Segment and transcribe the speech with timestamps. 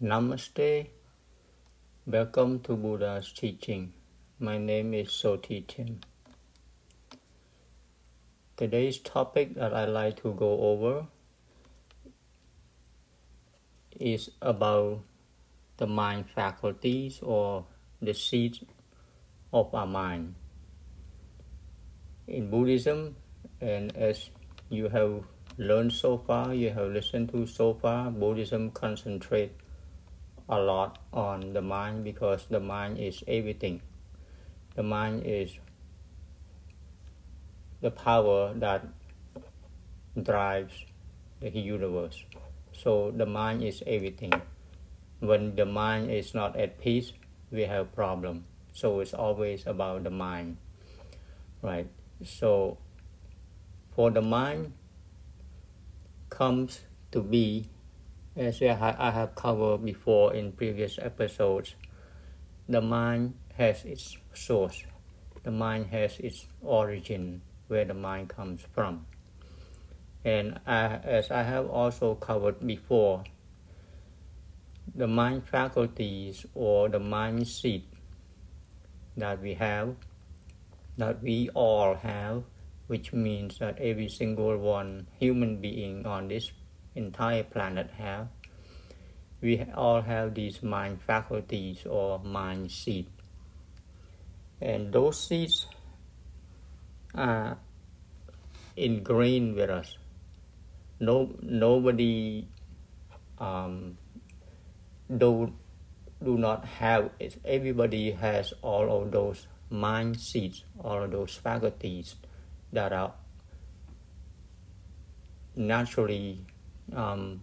[0.00, 0.90] Namaste.
[2.06, 3.92] Welcome to Buddha's teaching.
[4.38, 5.98] My name is Soti Tim.
[8.56, 11.06] Today's topic that I'd like to go over
[13.98, 15.00] is about
[15.78, 17.64] the mind faculties or
[18.00, 18.62] the seeds
[19.52, 20.36] of our mind.
[22.28, 23.16] In Buddhism,
[23.60, 24.30] and as
[24.70, 25.24] you have
[25.56, 29.50] learned so far, you have listened to so far, Buddhism concentrate
[30.48, 33.82] a lot on the mind because the mind is everything.
[34.74, 35.58] The mind is
[37.80, 38.86] the power that
[40.22, 40.84] drives
[41.40, 42.24] the universe.
[42.72, 44.32] So the mind is everything.
[45.20, 47.12] When the mind is not at peace,
[47.50, 48.44] we have problem.
[48.72, 50.56] So it's always about the mind,
[51.62, 51.88] right?
[52.24, 52.78] So
[53.94, 54.72] for the mind
[56.30, 56.80] comes
[57.10, 57.68] to be,
[58.38, 61.74] as I have covered before in previous episodes,
[62.68, 64.84] the mind has its source.
[65.42, 69.06] The mind has its origin, where the mind comes from.
[70.24, 73.24] And I, as I have also covered before,
[74.94, 77.88] the mind faculties or the mind seat
[79.16, 79.96] that we have,
[80.96, 82.44] that we all have,
[82.86, 86.52] which means that every single one human being on this
[86.94, 88.28] entire planet have,
[89.40, 93.10] we all have these mind faculties or mind seeds.
[94.60, 95.66] And those seeds
[97.14, 97.58] are
[98.76, 99.96] ingrained with us.
[101.00, 102.48] No, nobody
[103.38, 103.98] um,
[105.16, 105.52] do
[106.22, 107.38] do not have it.
[107.44, 112.16] Everybody has all of those mind seeds, all of those faculties
[112.72, 113.14] that are
[115.54, 116.44] naturally
[116.94, 117.42] um,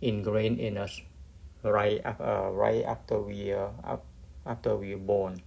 [0.00, 1.00] ingrained in us
[1.62, 3.96] right uh, right after we uh,
[4.46, 5.42] after we are born.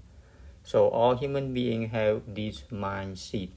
[0.64, 3.54] So all human beings have these mind seeds.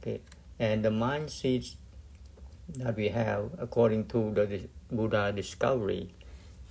[0.00, 0.20] Okay,
[0.58, 1.76] and the mind seeds
[2.76, 6.10] that we have, according to the Buddha discovery,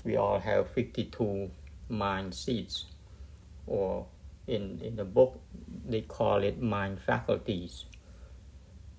[0.04, 1.52] we all have 52
[1.90, 2.86] mind seeds,
[3.68, 4.06] or
[4.48, 5.40] in, in the book
[5.88, 7.86] they call it mind faculties.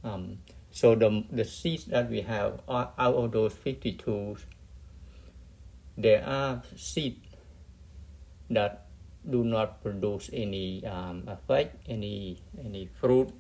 [0.05, 0.39] Um,
[0.73, 4.39] so the, the seeds that we have out of those 52,
[5.99, 7.29] there are seeds
[8.49, 8.87] that
[9.29, 13.31] do not produce any um, effect, any any fruit,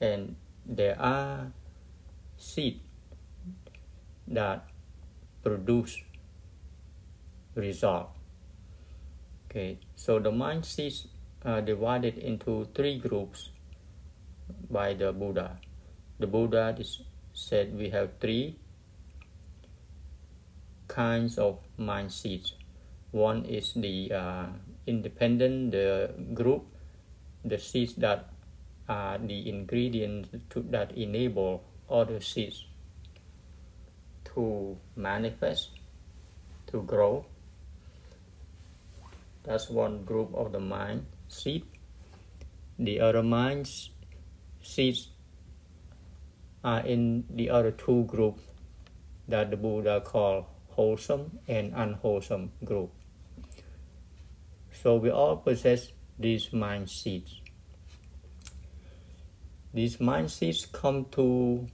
[0.00, 0.36] and
[0.66, 1.50] there are
[2.36, 2.84] seeds
[4.28, 4.68] that
[5.42, 5.98] produce
[7.54, 8.10] result.
[9.48, 11.08] Okay, so the mind seeds
[11.42, 13.50] are divided into three groups
[14.70, 15.58] by the Buddha.
[16.18, 17.02] The Buddha is,
[17.32, 18.56] said we have three
[20.88, 22.54] kinds of mind seeds.
[23.10, 24.46] One is the uh,
[24.86, 26.66] independent the group,
[27.44, 28.30] the seeds that
[28.88, 32.66] are the ingredients to, that enable other seeds
[34.34, 35.70] to manifest,
[36.66, 37.24] to grow.
[39.44, 41.64] That's one group of the mind seed.
[42.78, 43.70] The other mind
[44.64, 45.08] seeds
[46.62, 48.42] are in the other two groups
[49.28, 52.90] that the Buddha called wholesome and unwholesome group.
[54.82, 57.40] So we all possess these mind seeds.
[59.72, 61.66] These mind seeds come to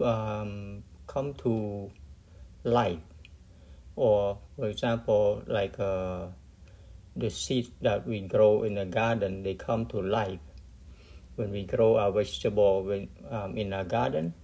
[0.00, 1.90] um, come to
[2.64, 2.98] life
[3.96, 6.26] or for example like uh,
[7.16, 10.38] the seeds that we grow in the garden they come to life
[11.36, 14.34] when we grow our vegetable when, um, in our garden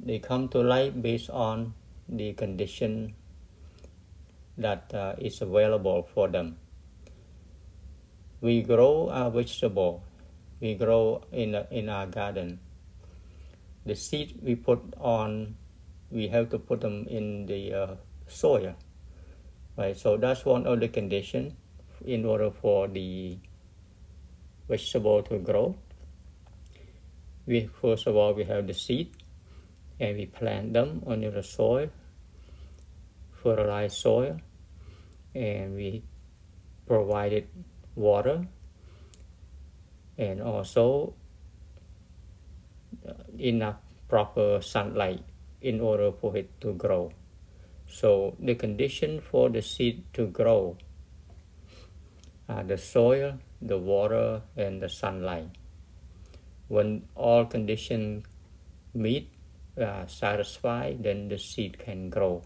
[0.00, 1.74] they come to life based on
[2.08, 3.14] the condition
[4.56, 6.56] that uh, is available for them.
[8.40, 10.04] We grow our vegetable
[10.60, 12.58] we grow in, in our garden.
[13.86, 15.56] The seed we put on
[16.10, 17.94] we have to put them in the uh,
[18.26, 18.74] soil
[19.78, 19.96] right?
[19.96, 21.54] So that's one of the conditions
[22.04, 23.38] in order for the
[24.68, 25.76] vegetable to grow
[27.48, 29.08] we first of all we have the seed
[29.98, 31.88] and we plant them on the soil
[33.42, 34.36] fertilized soil
[35.34, 36.02] and we
[36.86, 37.48] provided
[37.94, 38.46] water
[40.18, 41.14] and also
[43.38, 43.76] enough
[44.08, 45.22] proper sunlight
[45.60, 47.12] in order for it to grow.
[47.86, 50.76] So the condition for the seed to grow
[52.48, 55.57] are the soil, the water, and the sunlight.
[56.68, 58.24] When all conditions
[58.94, 59.30] meet,
[59.80, 62.42] uh, satisfied, then the seed can grow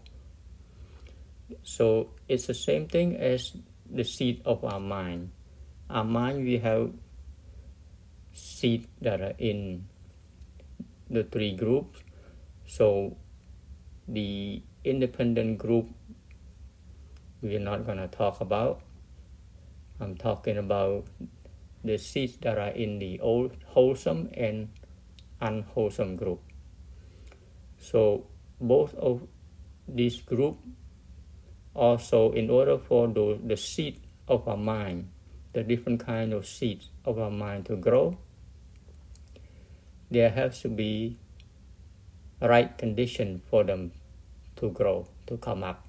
[1.63, 3.55] So it's the same thing as
[3.89, 5.31] the seed of our mind.
[5.89, 6.91] Our mind, we have
[8.33, 9.85] seed that are in
[11.09, 11.99] the three groups.
[12.65, 13.17] So
[14.07, 15.89] the independent group
[17.41, 18.81] we're not going to talk about.
[19.99, 21.05] I'm talking about
[21.83, 24.69] the seeds that are in the old wholesome and
[25.41, 26.41] unwholesome group.
[27.77, 28.25] So
[28.59, 29.27] both of
[29.87, 30.57] these group
[31.73, 35.09] also in order for the, the seed of our mind,
[35.53, 38.17] the different kind of seeds of our mind to grow,
[40.09, 41.17] there has to be
[42.41, 43.91] right condition for them
[44.57, 45.85] to grow, to come up.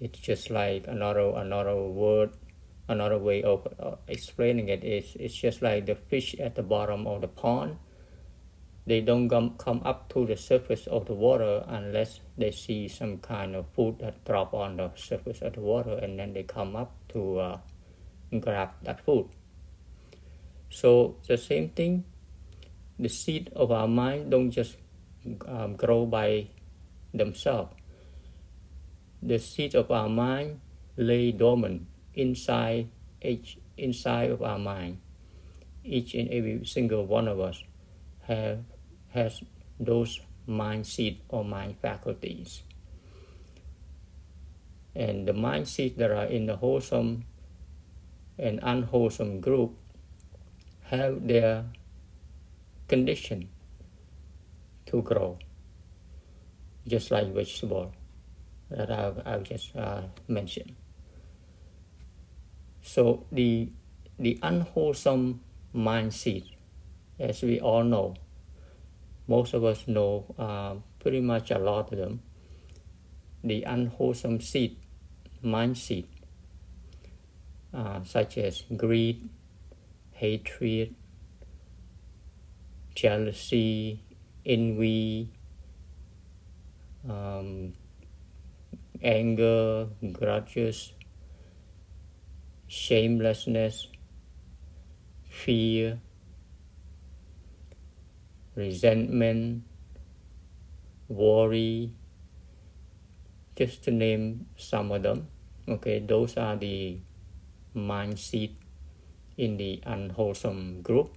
[0.00, 2.30] It's just like another another word,
[2.88, 7.06] another way of uh, explaining it is it's just like the fish at the bottom
[7.06, 7.78] of the pond.
[8.86, 13.16] They don't come, come up to the surface of the water unless they see some
[13.18, 16.76] kind of food that drop on the surface of the water, and then they come
[16.76, 17.58] up to uh,
[18.40, 19.28] grab that food.
[20.68, 22.04] So the same thing,
[22.98, 24.76] the seed of our mind don't just
[25.48, 26.48] um, grow by
[27.14, 27.72] themselves
[29.24, 30.60] the seed of our mind
[30.98, 32.88] lay dormant inside
[33.22, 34.98] each inside of our mind.
[35.84, 37.62] Each and every single one of us
[38.26, 38.64] have
[39.10, 39.42] has
[39.78, 42.62] those mind seed or mind faculties.
[44.94, 47.24] And the mind seeds that are in the wholesome
[48.38, 49.76] and unwholesome group
[50.84, 51.64] have their
[52.88, 53.48] condition
[54.86, 55.38] to grow,
[56.86, 57.92] just like vegetable
[58.70, 60.74] that I've, I've just uh, mentioned.
[62.84, 63.70] So the
[64.18, 65.40] the unwholesome
[65.74, 66.44] mindset,
[67.18, 68.14] as we all know,
[69.26, 72.20] most of us know uh, pretty much a lot of them.
[73.42, 74.76] The unwholesome seed,
[75.42, 76.04] mindset,
[77.72, 79.30] uh, such as greed,
[80.12, 80.94] hatred,
[82.94, 84.02] jealousy,
[84.44, 85.30] envy,
[87.08, 87.72] um,
[89.02, 90.92] anger, grudges,
[92.74, 93.86] shamelessness,
[95.30, 96.00] fear,
[98.56, 99.62] resentment,
[101.08, 101.92] worry,
[103.56, 105.28] just to name some of them.
[105.68, 106.98] Okay, those are the
[107.76, 108.52] mindset
[109.36, 111.16] in the unwholesome group.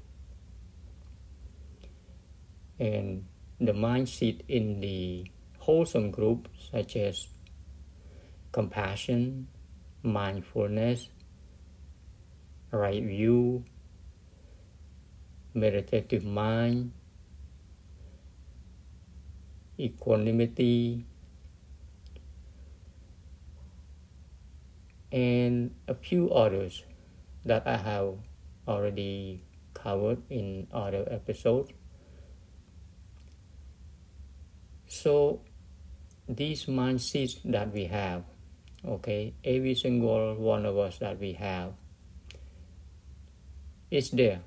[2.79, 3.25] And
[3.59, 5.25] the mindset in the
[5.57, 7.27] wholesome group, such as
[8.51, 9.47] compassion,
[10.03, 11.09] mindfulness,
[12.77, 13.65] right view,
[15.53, 16.91] meditative mind,
[19.79, 21.05] equanimity,
[25.11, 26.83] and a few others
[27.45, 28.15] that I have
[28.67, 29.41] already
[29.73, 31.71] covered in other episodes.
[34.87, 35.41] So,
[36.27, 38.23] these mindsets that we have
[38.85, 41.71] okay every single one of us that we have
[43.89, 44.41] is there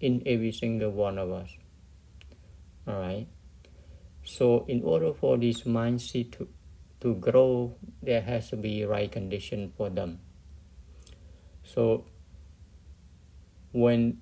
[0.00, 1.50] in every single one of us.
[2.86, 3.26] All right
[4.26, 6.48] so in order for this mindset to
[7.00, 10.18] to grow there has to be right condition for them.
[11.62, 12.04] So
[13.70, 14.18] when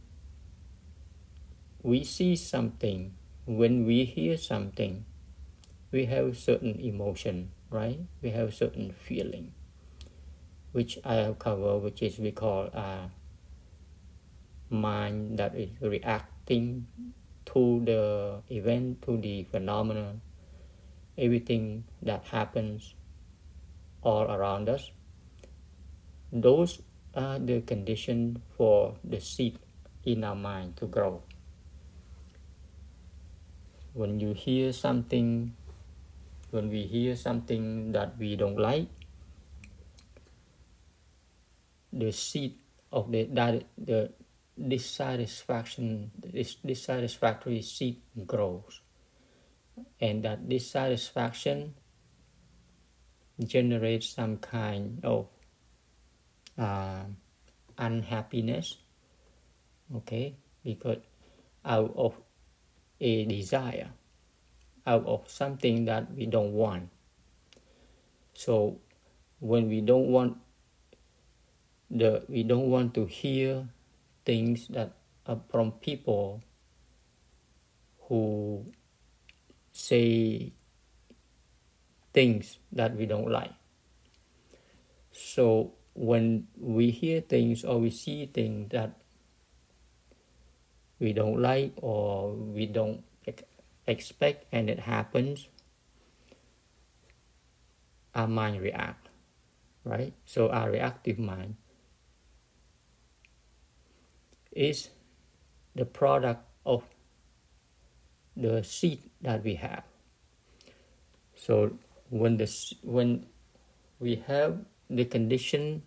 [1.82, 3.14] we see something
[3.46, 5.04] when we hear something
[5.90, 7.98] we have certain emotion right?
[8.22, 9.52] We have certain feeling,
[10.70, 13.10] which I have covered, which is we call a
[14.74, 16.86] mind that is reacting
[17.46, 20.20] to the event, to the phenomenon,
[21.16, 22.94] everything that happens
[24.02, 24.90] all around us.
[26.32, 26.82] Those
[27.14, 29.58] are the condition for the seed
[30.04, 31.22] in our mind to grow.
[33.94, 35.54] When you hear something
[36.54, 38.86] when we hear something that we don't like
[41.92, 42.54] the seed
[42.92, 44.14] of the that the
[44.54, 48.80] dissatisfaction this dissatisfactory seed grows
[50.00, 51.74] and that dissatisfaction
[53.42, 55.26] generates some kind of
[56.56, 57.02] uh,
[57.78, 58.78] unhappiness
[59.94, 60.98] okay because
[61.64, 62.14] out of
[63.00, 63.90] a desire
[64.86, 66.88] out of something that we don't want.
[68.34, 68.80] So
[69.40, 70.38] when we don't want
[71.90, 73.68] the we don't want to hear
[74.24, 74.92] things that
[75.26, 76.42] are from people
[78.08, 78.66] who
[79.72, 80.52] say
[82.12, 83.52] things that we don't like.
[85.12, 89.00] So when we hear things or we see things that
[90.98, 93.04] we don't like or we don't
[93.86, 95.48] expect and it happens,
[98.14, 99.08] our mind react,
[99.84, 100.14] right?
[100.24, 101.56] So our reactive mind
[104.54, 104.90] is
[105.74, 106.82] the product of
[108.36, 109.84] the seed that we have.
[111.34, 111.76] So
[112.10, 112.48] when the
[112.82, 113.26] when
[114.00, 115.82] we have the condition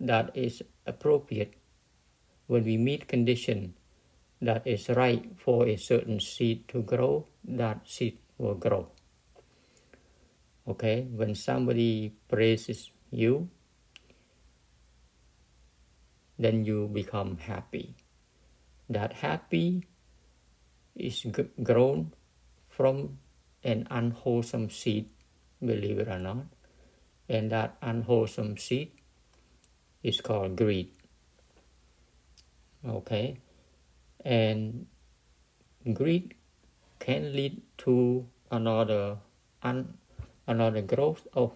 [0.00, 1.54] that is appropriate,
[2.46, 3.74] when we meet condition
[4.40, 8.88] that is right for a certain seed to grow, that seed will grow.
[10.68, 13.48] Okay, when somebody praises you,
[16.38, 17.94] then you become happy.
[18.88, 19.84] That happy
[20.94, 22.12] is g- grown
[22.68, 23.18] from
[23.64, 25.08] an unwholesome seed,
[25.60, 26.46] believe it or not.
[27.28, 28.92] And that unwholesome seed
[30.02, 30.90] is called greed.
[32.86, 33.38] Okay?
[34.24, 34.86] And
[35.92, 36.34] greed
[36.98, 39.18] can lead to another
[39.62, 39.98] un-
[40.46, 41.52] another growth of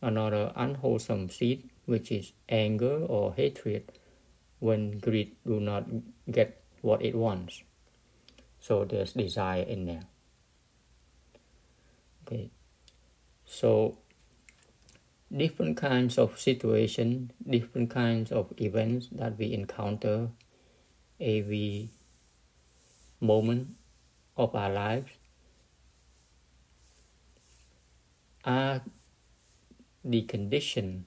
[0.00, 3.92] another unwholesome seed, which is anger or hatred,
[4.58, 5.86] when greed do not
[6.30, 7.62] get what it wants.
[8.60, 10.04] So there's desire in there.
[12.26, 12.50] Okay,
[13.44, 13.98] so
[15.34, 20.28] different kinds of situation, different kinds of events that we encounter
[21.20, 21.88] every
[23.20, 23.76] moment
[24.36, 25.12] of our lives
[28.44, 28.80] are
[30.04, 31.04] the condition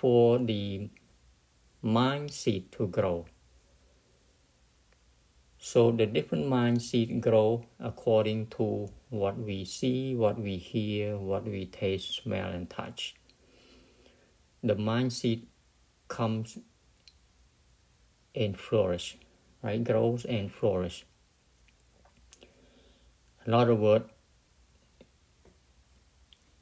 [0.00, 0.88] for the
[1.82, 3.26] mind seed to grow.
[5.58, 11.44] So the different mind seed grow according to what we see, what we hear, what
[11.44, 13.16] we taste, smell, and touch.
[14.62, 15.48] The mind seed
[16.06, 16.58] comes
[18.34, 19.18] and flourish,
[19.62, 19.82] right?
[19.82, 21.04] Grows and flourish.
[23.46, 24.04] In other words,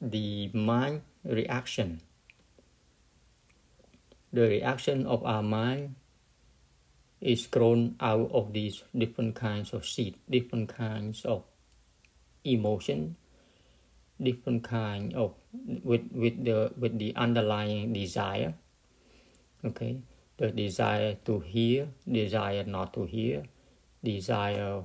[0.01, 2.01] the mind reaction.
[4.33, 5.95] The reaction of our mind
[7.21, 11.43] is grown out of these different kinds of seed, different kinds of
[12.43, 13.15] emotion,
[14.21, 15.33] different kind of
[15.83, 18.53] with with the with the underlying desire.
[19.65, 20.01] Okay,
[20.37, 23.43] the desire to hear, desire not to hear,
[24.03, 24.83] desire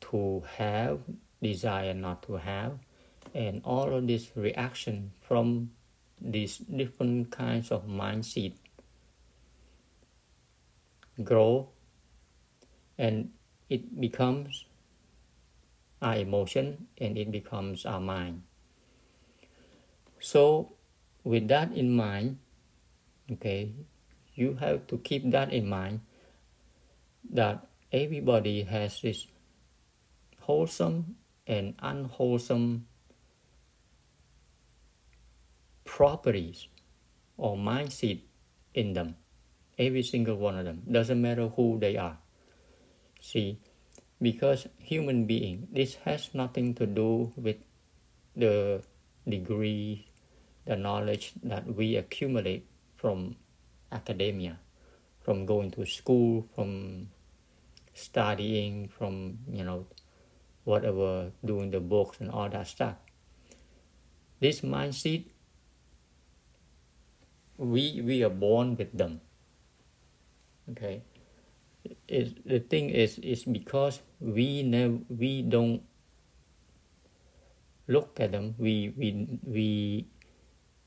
[0.00, 1.00] to have,
[1.40, 2.78] desire not to have,
[3.34, 5.70] and all of this reaction from
[6.20, 8.52] these different kinds of mindset
[11.24, 11.68] grow
[12.98, 13.30] and
[13.68, 14.64] it becomes
[16.02, 18.42] our emotion and it becomes our mind.
[20.20, 20.76] So
[21.24, 22.38] with that in mind
[23.30, 23.72] okay
[24.34, 26.00] you have to keep that in mind
[27.30, 29.26] that everybody has this
[30.40, 32.86] wholesome and unwholesome
[35.90, 36.68] properties
[37.36, 38.20] or mindset
[38.74, 39.16] in them.
[39.76, 40.82] Every single one of them.
[40.90, 42.18] Doesn't matter who they are.
[43.20, 43.58] See,
[44.22, 47.56] because human being, this has nothing to do with
[48.36, 48.82] the
[49.28, 50.06] degree,
[50.64, 52.66] the knowledge that we accumulate
[52.96, 53.36] from
[53.90, 54.60] academia,
[55.20, 57.08] from going to school, from
[57.94, 59.86] studying, from you know,
[60.62, 62.94] whatever, doing the books and all that stuff.
[64.38, 65.24] This mindset
[67.60, 69.20] we we are born with them.
[70.72, 71.04] Okay?
[72.08, 75.84] It, the thing is is because we never we don't
[77.88, 79.70] look at them we we we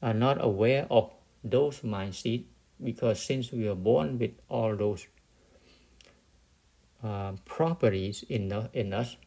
[0.01, 1.13] are not aware of
[1.43, 2.45] those mindset
[2.81, 5.07] because since we are born with all those
[7.03, 9.17] uh, properties in the, in us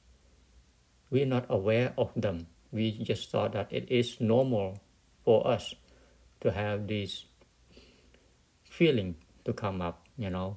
[1.11, 2.47] we are not aware of them.
[2.73, 4.81] We just thought that it is normal
[5.25, 5.75] for us
[6.41, 7.27] to have these
[8.77, 10.57] feeling to come up you know.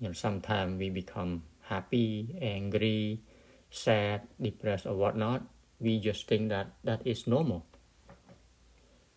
[0.00, 3.22] You know sometimes we become happy angry
[3.70, 5.42] sad depressed or whatnot.
[5.78, 7.66] We just think that that is normal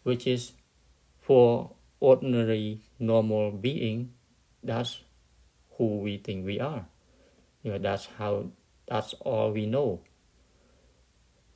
[0.04, 0.54] which is
[1.20, 4.13] for ordinary normal being
[4.63, 5.01] that's
[5.77, 6.88] who we think we are.
[7.63, 8.51] You know that's how
[8.88, 10.01] that's all we know.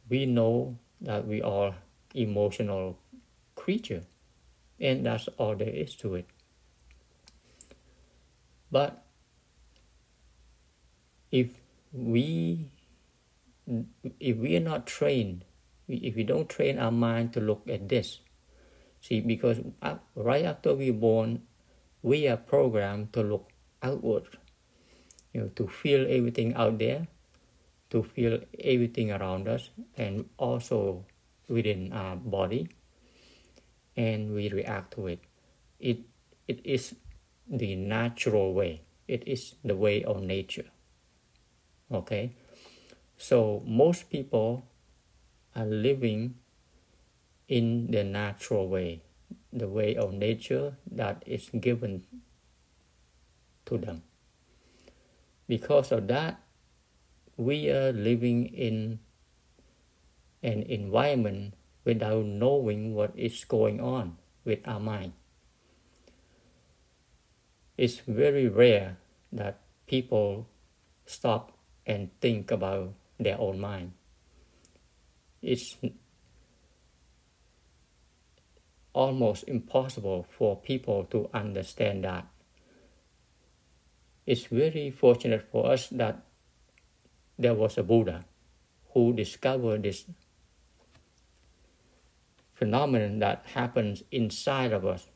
[0.10, 1.76] We know that we are
[2.14, 3.00] emotional
[3.56, 4.04] creature
[4.82, 6.31] and that's all there is to it.
[8.72, 9.04] But
[11.32, 11.52] if
[11.92, 12.72] we
[14.20, 15.46] if we are not trained,
[15.88, 18.20] if we don't train our mind to look at this,
[19.02, 19.60] see, because
[20.16, 21.44] right after we are born,
[22.02, 23.52] we are programmed to look
[23.84, 24.24] outward,
[25.34, 27.08] you know, to feel everything out there,
[27.90, 31.06] to feel everything around us, and also
[31.48, 32.70] within our body,
[33.96, 35.20] and we react to it.
[35.80, 36.00] It
[36.48, 36.96] it is
[37.50, 38.82] the natural way.
[39.08, 40.70] It is the way of nature.
[41.92, 42.32] Okay,
[43.18, 44.64] so most people
[45.56, 46.36] are living
[47.48, 49.02] in the natural way,
[49.52, 52.08] the way of nature that is given
[53.66, 54.04] to them.
[55.48, 56.40] Because of that,
[57.36, 59.00] we are living in
[60.42, 65.14] an environment without knowing what is going on with our mind.
[67.82, 68.98] It's very rare
[69.32, 70.46] that people
[71.08, 71.58] stop
[71.88, 73.94] and think about their own mind.
[75.42, 75.78] It's
[78.94, 82.28] almost impossible for people to understand that.
[84.28, 86.22] It's very fortunate for us that
[87.40, 88.26] there was a Buddha
[88.94, 90.06] who discovered this
[92.54, 95.08] phenomenon that happens inside of us.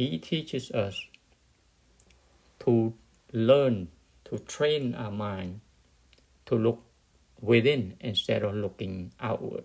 [0.00, 0.98] He teaches us
[2.60, 2.94] to
[3.34, 3.88] learn,
[4.24, 5.60] to train our mind
[6.46, 6.82] to look
[7.38, 9.64] within instead of looking outward.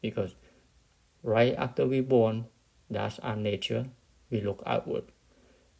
[0.00, 0.36] Because
[1.24, 2.46] right after we born,
[2.88, 3.86] that's our nature,
[4.30, 5.10] we look outward.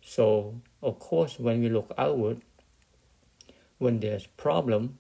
[0.03, 2.43] So of course when we look outward,
[3.79, 4.99] when there's problem,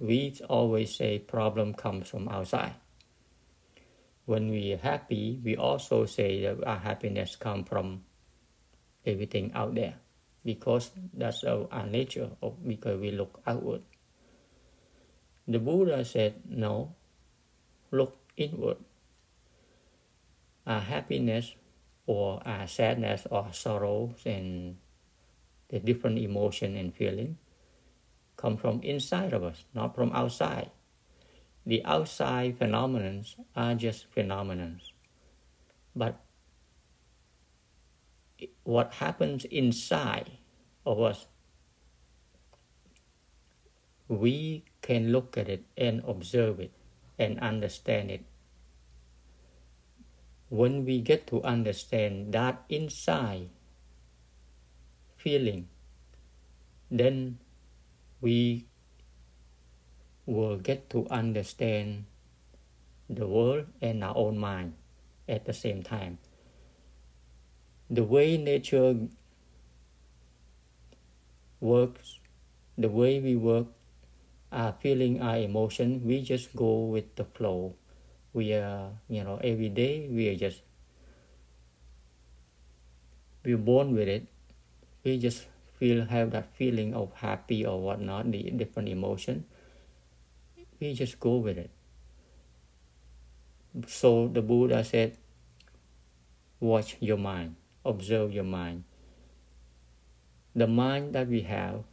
[0.00, 2.72] we always say problem comes from outside.
[4.28, 8.04] When we are happy, we also say that our happiness comes from
[9.06, 9.96] everything out there
[10.44, 12.28] because that's our, nature
[12.60, 13.80] because we look outward.
[15.48, 16.92] The Buddha said, no,
[17.90, 18.76] look inward.
[20.66, 21.54] Our happiness
[22.04, 24.76] or our sadness or sorrows and
[25.70, 27.38] the different emotion and feeling
[28.36, 30.70] come from inside of us, not from outside.
[31.66, 33.22] The outside phenomena
[33.54, 34.78] are just phenomena.
[35.94, 36.20] But
[38.64, 40.38] what happens inside
[40.86, 41.26] of us
[44.08, 46.72] we can look at it and observe it
[47.18, 48.24] and understand it.
[50.48, 53.50] When we get to understand that inside
[55.16, 55.68] feeling,
[56.90, 57.38] then
[58.20, 58.64] we
[60.28, 62.04] will get to understand
[63.08, 64.74] the world and our own mind
[65.26, 66.18] at the same time.
[67.88, 69.08] The way nature
[71.60, 72.20] works,
[72.76, 73.66] the way we work
[74.52, 77.74] our feeling, our emotion, we just go with the flow.
[78.32, 80.60] We are, you know, every day we are just,
[83.44, 84.26] we're born with it.
[85.04, 85.46] We just
[85.78, 89.44] feel, have that feeling of happy or whatnot, the different emotion.
[90.80, 91.70] We just go with it.
[93.86, 95.16] So the Buddha said,
[96.60, 98.84] watch your mind, observe your mind.
[100.54, 101.84] The mind that we have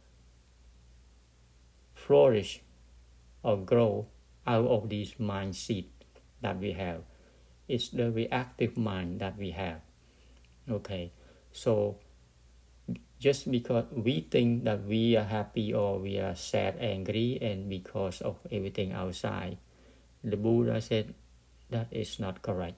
[1.94, 2.62] flourish
[3.42, 4.06] or grow
[4.46, 5.90] out of this mind seed
[6.40, 7.02] that we have.
[7.68, 9.80] It's the reactive mind that we have.
[10.70, 11.12] Okay,
[11.52, 11.98] so
[13.18, 18.20] just because we think that we are happy or we are sad, angry, and because
[18.20, 19.58] of everything outside,
[20.22, 21.14] the Buddha said
[21.70, 22.76] that is not correct.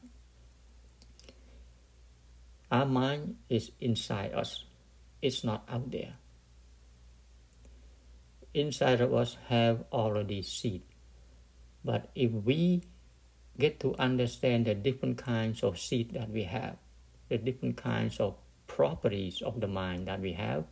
[2.70, 4.64] Our mind is inside us,
[5.22, 6.14] it's not out there
[8.54, 10.82] inside of us have already seed.
[11.84, 12.82] But if we
[13.58, 16.76] get to understand the different kinds of seed that we have,
[17.28, 18.36] the different kinds of
[18.68, 20.64] properties of the mind that we have,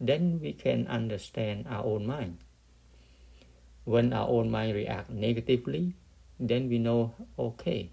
[0.00, 2.38] then we can understand our own mind.
[3.84, 5.92] When our own mind react negatively,
[6.40, 7.90] then we know, okay,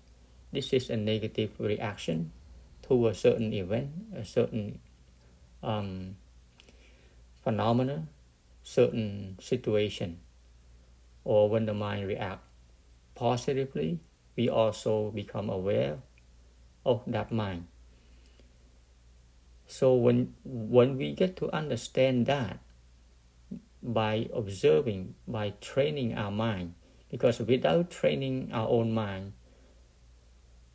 [0.54, 2.32] this is a negative reaction
[2.88, 4.80] to a certain event, a certain
[5.64, 6.16] um,
[7.44, 8.08] phenomena
[8.66, 10.18] certain situation
[11.24, 12.42] or when the mind react
[13.14, 14.00] positively
[14.36, 16.00] we also become aware
[16.84, 17.68] of that mind
[19.68, 22.60] so when when we get to understand that
[23.82, 26.74] by observing by training our mind
[27.10, 29.34] because without training our own mind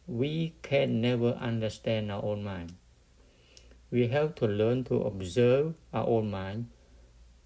[0.07, 2.74] we can never understand our own mind
[3.90, 6.68] we have to learn to observe our own mind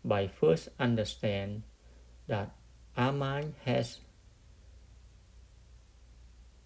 [0.04, 1.62] by first understand
[2.28, 2.54] that
[2.96, 4.00] our mind has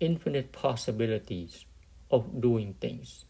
[0.00, 1.64] infinite possibilities
[2.10, 3.24] of doing things.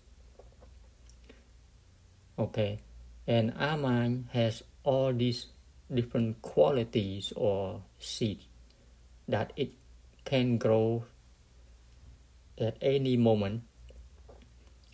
[2.38, 2.78] Okay,
[3.26, 5.46] and our mind has all these
[5.92, 8.46] different qualities or seeds
[9.26, 9.72] that it
[10.24, 11.04] can grow
[12.56, 13.62] at any moment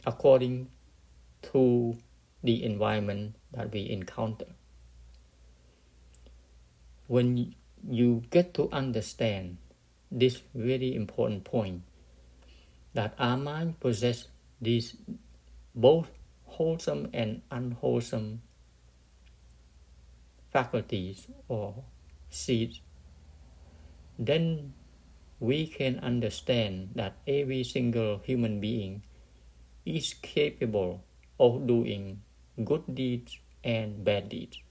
[0.07, 0.69] according
[1.43, 1.99] to
[2.43, 4.47] the environment that we encounter.
[7.07, 7.55] When
[7.87, 9.59] you get to understand
[10.11, 11.83] this very important point
[12.95, 14.29] that our mind possesses
[14.61, 14.97] these
[15.75, 16.09] both
[16.55, 18.43] wholesome and unwholesome
[20.53, 21.83] faculties or
[22.31, 22.81] seeds,
[24.19, 24.73] then
[25.41, 29.03] we can understand that every single human being
[29.85, 31.03] is capable
[31.41, 32.23] of doing
[32.63, 34.63] good deeds and bad deeds,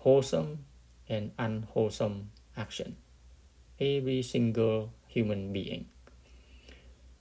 [0.00, 0.64] wholesome
[1.08, 2.96] and unwholesome action.
[3.78, 5.92] Every single human being.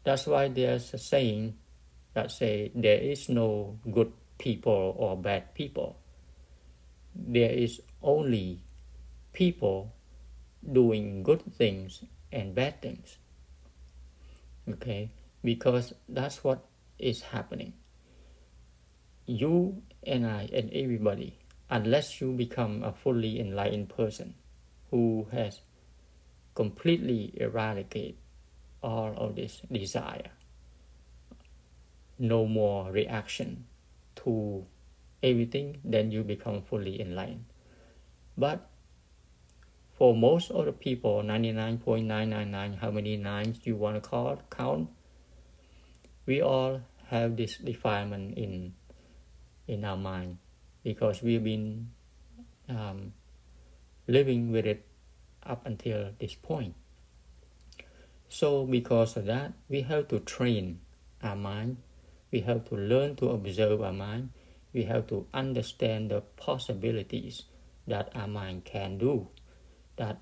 [0.06, 1.58] That's why there's a saying
[2.16, 6.00] that say there is no good people or bad people.
[7.14, 8.64] There is only
[9.34, 9.94] people
[10.64, 13.18] doing good things and bad things.
[14.68, 15.12] Okay,
[15.44, 16.66] because that's what
[16.98, 17.74] is happening.
[19.28, 21.38] You and I and everybody,
[21.70, 24.36] unless you become a fully enlightened person
[24.90, 25.60] who has
[26.56, 28.16] completely eradicated
[28.82, 30.32] all of this desire,
[32.18, 33.66] no more reaction
[34.16, 34.66] to
[35.22, 37.46] everything, then you become fully enlightened.
[38.38, 38.70] But
[39.94, 44.90] for most of the people, 99.999, how many nines you want to call, count,
[46.26, 48.74] we all have this defilement in
[49.68, 50.38] in our mind
[50.84, 51.90] because we've been
[52.70, 53.14] um,
[54.08, 54.86] living with it
[55.44, 56.76] up until this point.
[58.30, 60.82] So because of that, we have to train
[61.24, 61.78] our mind.
[62.36, 64.32] We have to learn to observe our mind.
[64.74, 67.44] We have to understand the possibilities
[67.88, 69.30] that our mind can do,
[69.96, 70.20] that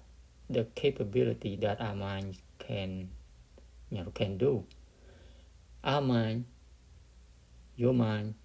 [0.48, 3.10] the capability that our mind can,
[3.90, 4.68] you know, can do.
[5.84, 6.46] Our mind,
[7.76, 8.36] your mind,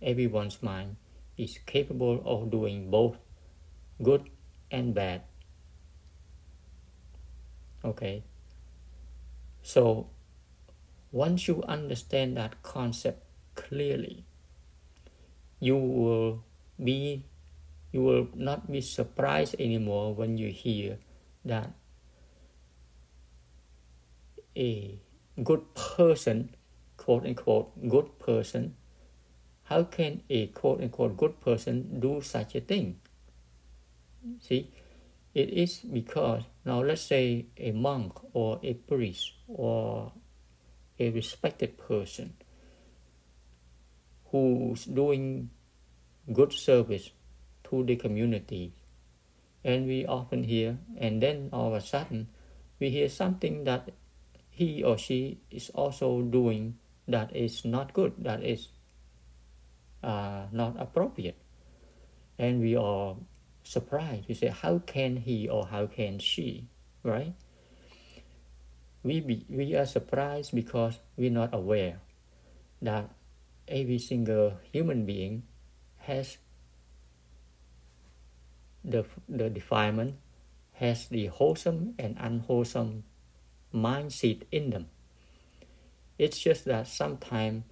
[0.00, 0.94] everyone's mind
[1.36, 3.16] is capable of doing both
[4.00, 4.30] good
[4.70, 5.22] and bad.
[7.84, 8.22] Okay.
[9.64, 10.10] So
[11.16, 13.24] once you understand that concept
[13.54, 14.24] clearly,
[15.58, 16.44] you will
[16.82, 17.24] be
[17.90, 20.98] you will not be surprised anymore when you hear
[21.42, 21.70] that
[24.54, 25.00] a
[25.42, 26.54] good person
[26.98, 28.74] quote unquote good person,
[29.64, 33.00] how can a quote unquote good person do such a thing?
[34.40, 34.70] See,
[35.32, 40.12] it is because now let's say a monk or a priest or
[40.98, 42.34] a respected person
[44.30, 45.50] who's doing
[46.32, 47.10] good service
[47.64, 48.72] to the community
[49.64, 52.28] and we often hear and then all of a sudden
[52.78, 53.90] we hear something that
[54.50, 56.78] he or she is also doing
[57.08, 58.68] that is not good, that is
[60.02, 61.36] uh, not appropriate.
[62.38, 63.16] And we are
[63.62, 64.28] surprised.
[64.28, 66.68] We say, how can he or how can she,
[67.02, 67.34] right?
[69.06, 72.00] We, be, we are surprised because we're not aware
[72.82, 73.08] that
[73.68, 75.44] every single human being
[75.98, 76.38] has
[78.84, 80.16] the, the defilement,
[80.72, 83.04] has the wholesome and unwholesome
[83.72, 84.88] mindset in them.
[86.18, 87.62] It's just that sometimes,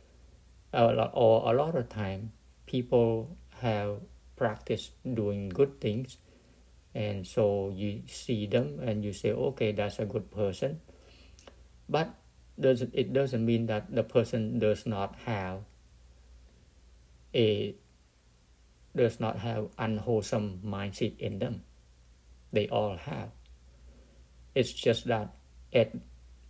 [0.73, 2.31] or a lot of time,
[2.64, 3.97] people have
[4.37, 6.16] practiced doing good things,
[6.94, 10.81] and so you see them and you say, okay, that's a good person.
[11.88, 12.14] But
[12.59, 15.61] doesn't it doesn't mean that the person does not have
[17.35, 17.75] a
[18.94, 21.64] does not have unwholesome mindset in them.
[22.53, 23.31] They all have.
[24.55, 25.35] It's just that
[25.73, 25.92] at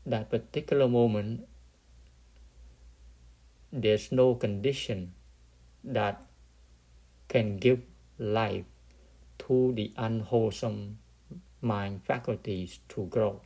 [0.05, 1.49] that particular moment
[3.73, 5.15] there's no condition
[5.83, 6.21] that
[7.29, 7.81] can give
[8.19, 8.65] life
[9.39, 10.99] to the unwholesome
[11.61, 13.41] mind faculties to grow.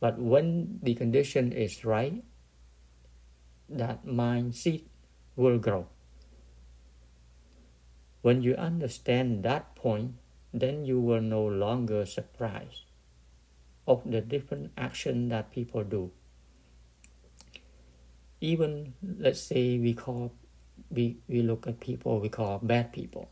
[0.00, 2.22] But when the condition is right,
[3.68, 4.88] that mind seed
[5.36, 5.86] will grow.
[8.22, 10.14] When you understand that point,
[10.52, 12.84] then you will no longer surprised
[13.86, 16.10] of the different action that people do
[18.40, 20.32] even let's say we call
[20.90, 23.28] we, we look at people we call bad people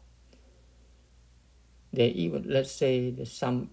[1.92, 3.70] they even let's say some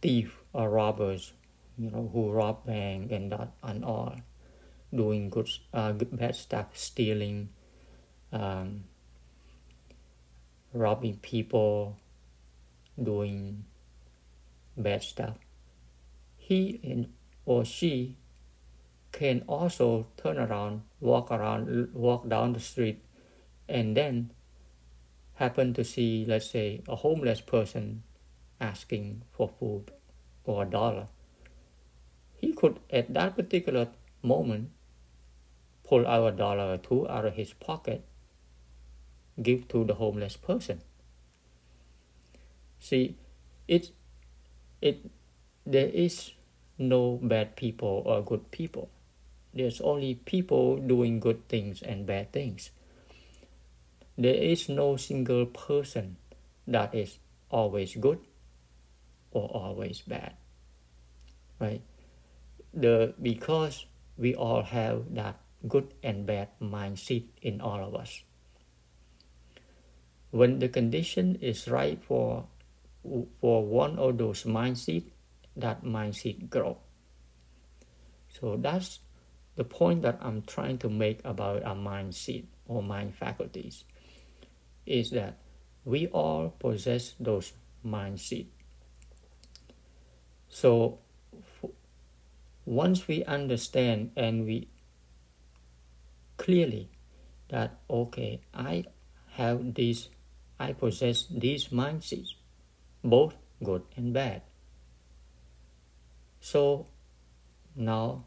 [0.00, 1.32] thief or robbers,
[1.78, 4.16] you know, who rob bank and that and all,
[4.94, 7.48] doing good, uh, good bad stuff, stealing,
[8.32, 8.84] um,
[10.72, 11.96] robbing people,
[13.02, 13.64] doing
[14.76, 15.36] bad stuff.
[16.36, 17.12] He and
[17.44, 18.16] or she
[19.12, 23.02] can also turn around, walk around, walk down the street,
[23.68, 24.30] and then
[25.34, 28.02] happen to see, let's say, a homeless person
[28.60, 29.90] asking for food
[30.44, 31.08] or a dollar.
[32.36, 33.88] He could, at that particular
[34.22, 34.70] moment,
[35.84, 38.04] pull out a dollar or two out of his pocket,
[39.42, 40.80] give to the homeless person.
[42.78, 43.16] See,
[43.66, 43.90] it,
[44.80, 45.10] it,
[45.64, 46.32] there is
[46.78, 48.90] no bad people or good people.
[49.54, 52.70] There's only people doing good things and bad things.
[54.18, 56.16] There is no single person
[56.66, 57.18] that is
[57.50, 58.18] always good
[59.30, 60.34] or always bad.
[61.58, 61.82] Right?
[62.76, 63.86] The because
[64.16, 68.22] we all have that good and bad mindset in all of us.
[70.30, 72.46] When the condition is right for
[73.40, 75.04] for one of those mindset,
[75.56, 76.78] that mindset grow.
[78.28, 79.00] So that's
[79.56, 83.84] the point that I'm trying to make about our mindset or mind faculties
[84.84, 85.38] is that
[85.84, 87.52] we all possess those
[87.84, 88.46] mindset.
[90.48, 90.98] So
[92.66, 94.68] once we understand and we
[96.36, 96.90] clearly
[97.48, 98.84] that okay, I
[99.34, 100.08] have this,
[100.58, 102.34] I possess these mindsets,
[103.04, 104.42] both good and bad.
[106.40, 106.86] So
[107.76, 108.24] now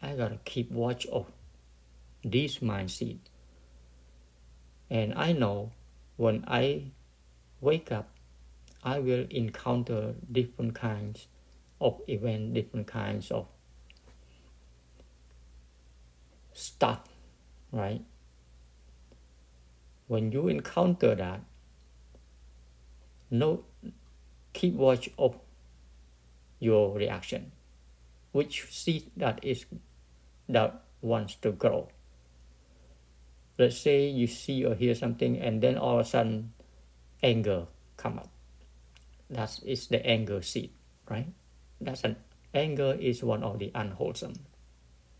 [0.00, 1.26] I gotta keep watch of
[2.22, 3.18] this mindset.
[4.88, 5.72] And I know
[6.16, 6.92] when I
[7.60, 8.08] wake up,
[8.84, 11.26] I will encounter different kinds
[11.80, 13.48] of event, different kinds of
[16.54, 17.00] stuff,
[17.70, 18.02] right?
[20.06, 21.40] When you encounter that,
[23.30, 23.64] no,
[24.52, 25.36] keep watch of
[26.60, 27.52] your reaction,
[28.32, 29.66] which seed that is
[30.48, 31.88] that wants to grow.
[33.58, 36.52] Let's say you see or hear something and then all of a sudden
[37.22, 38.30] anger come up.
[39.30, 40.70] That is the anger seed,
[41.08, 41.28] right?
[41.80, 42.16] That's an
[42.52, 44.34] anger is one of the unwholesome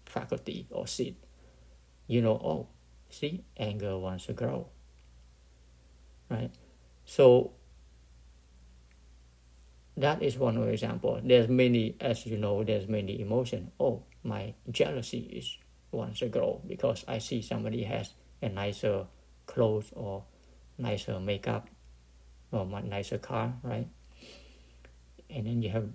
[0.06, 1.16] faculty or seed.
[2.06, 2.68] You know, oh,
[3.10, 4.68] see, anger wants to grow.
[6.28, 6.50] Right?
[7.04, 7.52] So
[9.96, 11.20] that is one example.
[11.22, 13.70] There's many, as you know, there's many emotion.
[13.78, 15.58] Oh, my jealousy is
[15.94, 18.12] wants to grow because I see somebody has
[18.42, 19.06] a nicer
[19.46, 20.24] clothes or
[20.76, 21.68] nicer makeup
[22.50, 23.86] or nicer car, right?
[25.30, 25.88] And then you have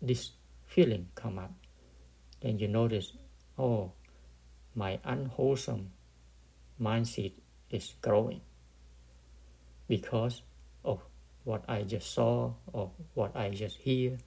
[0.00, 0.32] this
[0.66, 1.52] feeling come up.
[2.40, 3.12] Then you notice,
[3.58, 3.92] oh,
[4.74, 5.90] my unwholesome
[6.80, 7.32] mindset
[7.70, 8.40] is growing
[9.88, 10.42] because
[10.84, 11.00] of
[11.44, 14.18] what I just saw or what I just hear.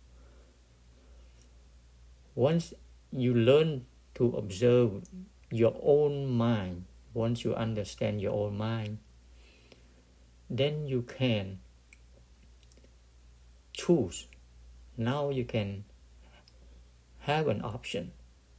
[2.36, 2.74] Once
[3.12, 5.04] you learn to observe
[5.50, 9.00] your own mind, once you understand your own mind,
[10.50, 11.60] then you can
[13.74, 14.28] choose.
[14.98, 15.84] Now you can
[17.20, 18.12] have an option.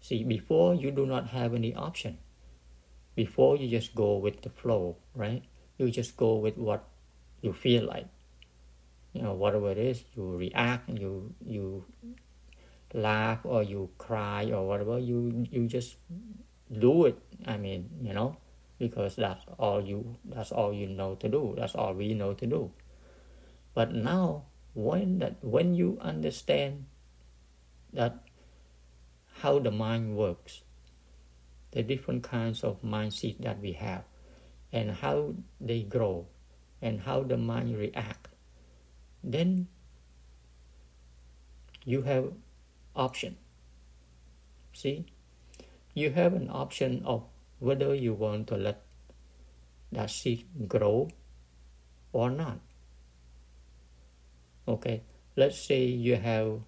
[0.09, 2.17] See, before you do not have any option.
[3.15, 5.43] Before you just go with the flow, right?
[5.77, 6.89] You just go with what
[7.43, 8.07] you feel like
[9.13, 11.85] you know whatever it is you react you you
[12.95, 15.97] laugh or you cry or whatever you you just
[16.71, 18.37] do it i mean you know
[18.79, 22.47] because that's all you that's all you know to do that's all we know to
[22.47, 22.71] do
[23.75, 24.45] but now
[24.75, 26.85] when that when you understand
[27.93, 28.28] that
[29.43, 30.63] how the mind works
[31.73, 34.05] the different kinds of mindset that we have
[34.73, 36.27] and how they grow
[36.81, 38.29] and how the mind react.
[39.23, 39.69] Then
[41.85, 42.33] you have
[42.95, 43.37] option.
[44.73, 45.07] See?
[45.95, 47.25] You have an option of
[47.59, 48.83] whether you want to let
[49.91, 51.09] that seed grow
[52.13, 52.61] or not.
[54.67, 55.03] Okay?
[55.37, 56.61] Let's say you have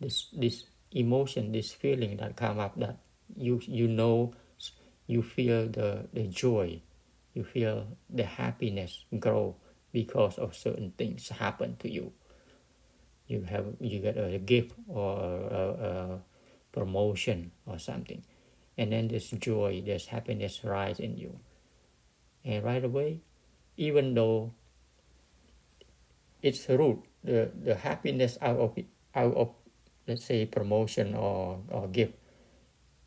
[0.00, 2.98] this this emotion this feeling that come up that
[3.36, 4.32] you you know
[5.06, 6.80] you feel the the joy
[7.34, 9.56] you feel the happiness grow
[9.92, 12.12] because of certain things happen to you.
[13.26, 16.18] You have you get a gift or a, a
[16.72, 18.24] promotion or something,
[18.76, 21.38] and then this joy, this happiness rise in you,
[22.44, 23.20] and right away,
[23.76, 24.52] even though
[26.42, 28.76] its root, the, the happiness out of
[29.14, 29.54] out of
[30.06, 32.14] let's say promotion or, or gift,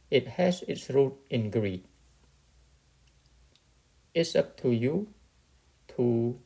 [0.10, 1.86] it has its root in greed.
[4.14, 5.08] It's up to you
[5.98, 6.40] to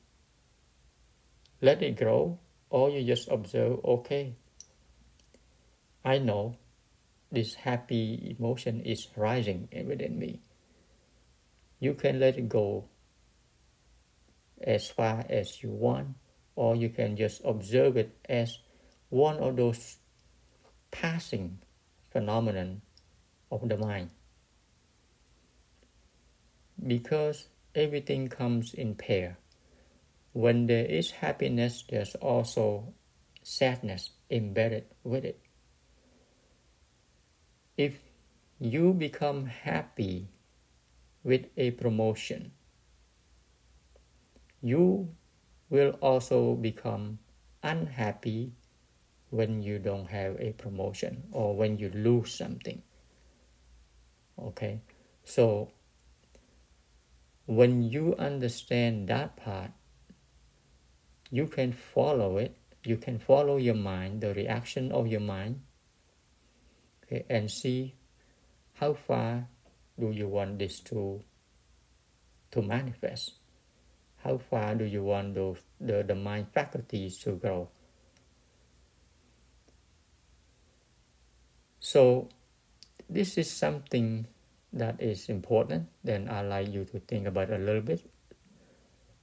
[1.62, 4.35] let it grow or you just observe, okay,
[6.03, 6.55] I know
[7.31, 10.41] this happy emotion is rising within me.
[11.79, 12.85] You can let it go
[14.62, 16.17] as far as you want,
[16.55, 18.57] or you can just observe it as
[19.09, 19.98] one of those
[20.91, 21.60] passing
[22.12, 22.82] phenomenon
[23.52, 24.10] of the mind.
[26.86, 29.38] Because everything comes in pair.
[30.34, 32.93] When there is happiness, there's also
[33.43, 35.39] sadness embedded with it.
[37.78, 37.95] If
[38.60, 40.28] you become happy
[41.23, 42.52] with a promotion,
[44.62, 45.15] you
[45.69, 47.19] will also become
[47.63, 48.54] unhappy
[49.29, 52.81] when you don't have a promotion or when you lose something.
[54.37, 54.81] Okay,
[55.23, 55.71] so
[57.45, 59.71] when you understand that part,
[61.29, 62.55] you can follow it.
[62.83, 65.61] You can follow your mind, the reaction of your mind,
[67.03, 67.95] okay, and see
[68.73, 69.47] how far
[69.99, 71.21] do you want this to
[72.51, 73.33] to manifest.
[74.23, 77.69] How far do you want those the, the mind faculties to grow?
[81.79, 82.29] So
[83.09, 84.27] this is something
[84.73, 88.03] that is important, then i like you to think about a little bit.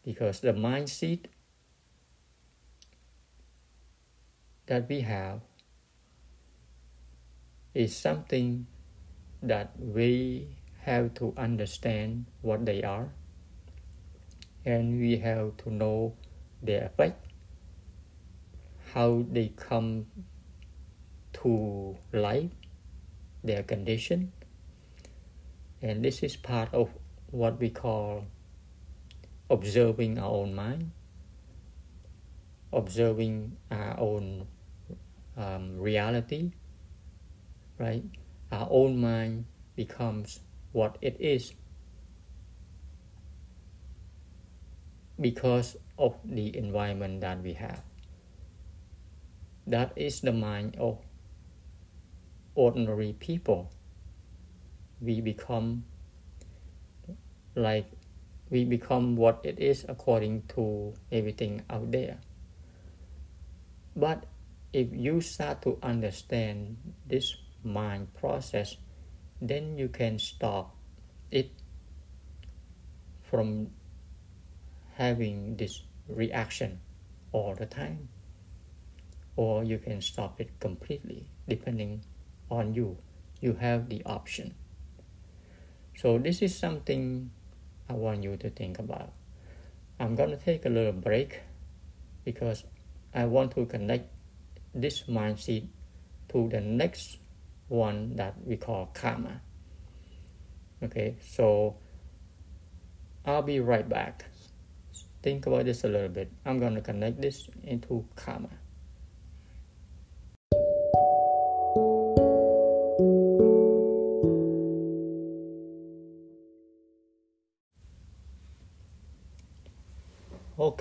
[0.04, 1.26] Because the mindset
[4.66, 5.40] that we have
[7.74, 8.66] is something
[9.42, 10.48] that we
[10.82, 13.08] have to understand what they are
[14.64, 16.14] and we have to know
[16.62, 17.26] their effect
[18.94, 20.06] how they come
[21.46, 22.50] to life
[23.44, 24.32] their condition
[25.80, 26.90] and this is part of
[27.30, 28.24] what we call
[29.48, 30.90] observing our own mind,
[32.72, 34.48] observing our own
[35.36, 36.50] um, reality,
[37.78, 38.02] right?
[38.50, 39.44] Our own mind
[39.76, 40.40] becomes
[40.72, 41.52] what it is
[45.20, 47.82] because of the environment that we have.
[49.66, 50.98] That is the mind of
[52.56, 53.70] ordinary people
[55.00, 55.84] we become
[57.54, 57.86] like
[58.50, 62.18] we become what it is according to everything out there.
[63.96, 64.24] But
[64.72, 68.76] if you start to understand this mind process,
[69.40, 70.76] then you can stop
[71.30, 71.50] it
[73.22, 73.70] from
[74.94, 76.80] having this reaction
[77.32, 78.08] all the time.
[79.34, 82.02] Or you can stop it completely, depending
[82.50, 82.98] on you.
[83.40, 84.54] You have the option.
[85.96, 87.30] So this is something
[87.88, 89.12] I want you to think about.
[89.98, 91.40] I'm going to take a little break
[92.24, 92.64] because
[93.14, 94.10] I want to connect
[94.74, 95.66] this mindset
[96.30, 97.18] to the next
[97.68, 99.40] one that we call karma.
[100.82, 101.76] Okay, so
[103.24, 104.26] I'll be right back.
[105.22, 106.30] Think about this a little bit.
[106.44, 108.50] I'm going to connect this into karma.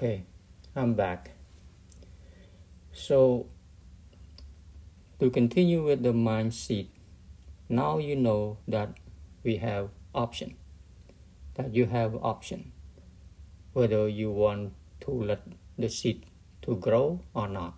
[0.06, 0.22] Okay,
[0.76, 1.32] I'm back.
[2.92, 3.48] So,
[5.20, 6.90] to continue with the mindset,
[7.70, 9.00] now you know that
[9.42, 10.58] we have option,
[11.56, 12.72] that you have option,
[13.74, 15.42] whether you want to let
[15.76, 16.28] the seed
[16.62, 17.74] to grow or not.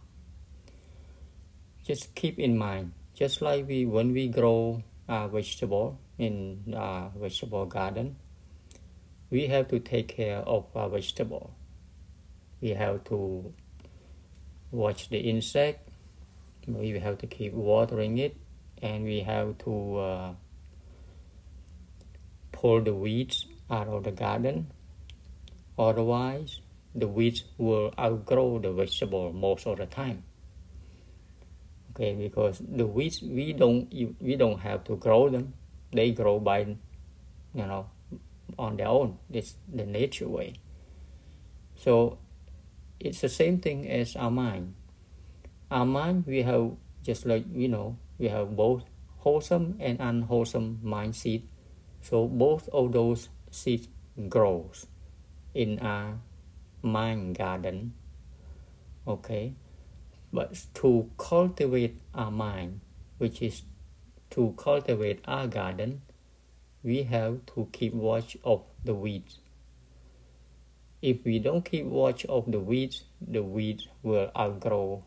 [1.86, 7.66] Just keep in mind, just like we when we grow a vegetable in a vegetable
[7.66, 8.18] garden,
[9.30, 11.56] we have to take care of our vegetable
[12.62, 13.54] we have to
[14.72, 15.88] watch the insect
[16.68, 18.36] we have to keep watering it
[18.82, 20.34] and we have to uh,
[22.52, 24.68] pull the weeds out of the garden.
[25.80, 26.60] Otherwise
[26.94, 30.24] the weeds will outgrow the vegetable most of the time.
[31.92, 35.54] Okay because the weeds we don't we don't have to grow them.
[35.94, 36.76] They grow by you
[37.54, 37.90] know
[38.60, 39.20] on their own.
[39.32, 40.56] It's the nature way.
[41.76, 42.18] So
[43.00, 44.74] it's the same thing as our mind.
[45.70, 46.72] Our mind, we have
[47.04, 48.84] just like you know, we have both
[49.18, 51.44] wholesome and unwholesome mindset.
[52.02, 53.88] So both of those seeds
[54.30, 54.88] grows
[55.54, 56.20] in our
[56.82, 57.94] mind garden.
[59.08, 59.54] Okay,
[60.34, 62.82] but to cultivate our mind,
[63.18, 63.64] which is
[64.32, 66.02] to cultivate our garden,
[66.84, 69.40] we have to keep watch of the weeds.
[71.02, 75.04] If we don't keep watch of the weeds, the weeds will outgrow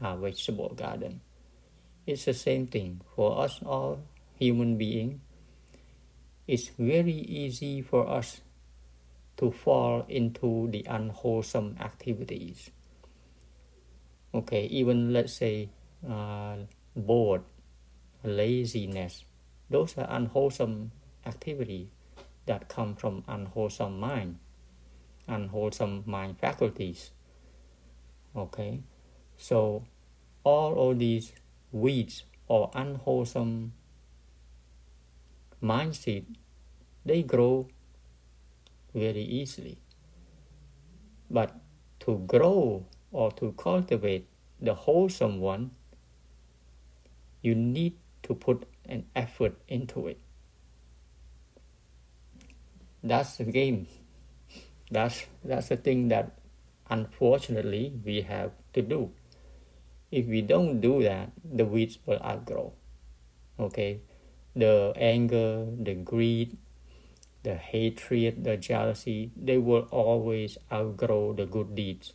[0.00, 1.20] our vegetable garden.
[2.06, 4.00] It's the same thing for us all
[4.38, 5.20] human beings.
[6.46, 8.40] It's very easy for us
[9.36, 12.70] to fall into the unwholesome activities.
[14.34, 15.70] Okay, even let's say
[16.08, 16.56] uh,
[16.94, 17.42] bored,
[18.22, 19.24] laziness,
[19.70, 20.92] those are unwholesome
[21.24, 21.88] activities
[22.46, 24.38] that come from unwholesome mind,
[25.28, 27.10] unwholesome mind faculties.
[28.36, 28.80] Okay,
[29.36, 29.84] so
[30.42, 31.32] all of these
[31.72, 33.72] weeds or unwholesome
[35.62, 36.24] mindset,
[37.04, 37.68] they grow
[38.94, 39.78] very easily.
[41.30, 41.54] But
[42.00, 44.28] to grow or to cultivate
[44.60, 45.70] the wholesome one,
[47.42, 50.18] you need to put an effort into it.
[53.02, 53.86] That's the game.
[54.94, 56.38] That's that's the thing that
[56.88, 59.10] unfortunately we have to do.
[60.10, 62.72] If we don't do that, the weeds will outgrow.
[63.58, 64.02] Okay,
[64.54, 66.56] the anger, the greed,
[67.42, 72.14] the hatred, the jealousy, they will always outgrow the good deeds.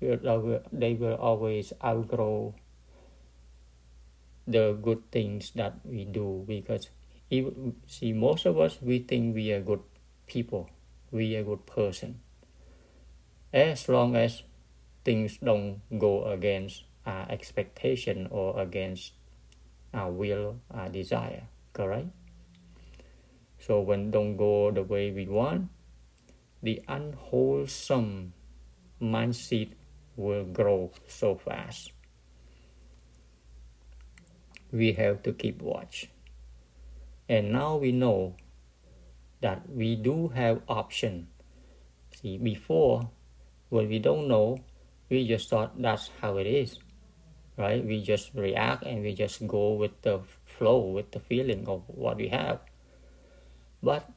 [0.00, 2.54] They will always outgrow
[4.46, 6.90] the good things that we do because
[7.30, 7.46] if,
[7.86, 9.82] see most of us we think we are good
[10.26, 10.70] people
[11.16, 12.20] we a good person.
[13.52, 14.42] As long as
[15.04, 19.12] things don't go against our expectation or against
[19.94, 22.08] our will our desire correct?
[23.58, 25.70] So when don't go the way we want
[26.62, 28.32] the unwholesome
[29.00, 29.70] mindset
[30.16, 31.92] will grow so fast.
[34.72, 36.08] We have to keep watch.
[37.28, 38.34] And now we know
[39.40, 41.28] that we do have option.
[42.14, 43.10] See, before,
[43.68, 44.58] when we don't know,
[45.08, 46.78] we just thought that's how it is,
[47.56, 47.84] right?
[47.84, 52.16] We just react and we just go with the flow, with the feeling of what
[52.16, 52.60] we have.
[53.82, 54.08] But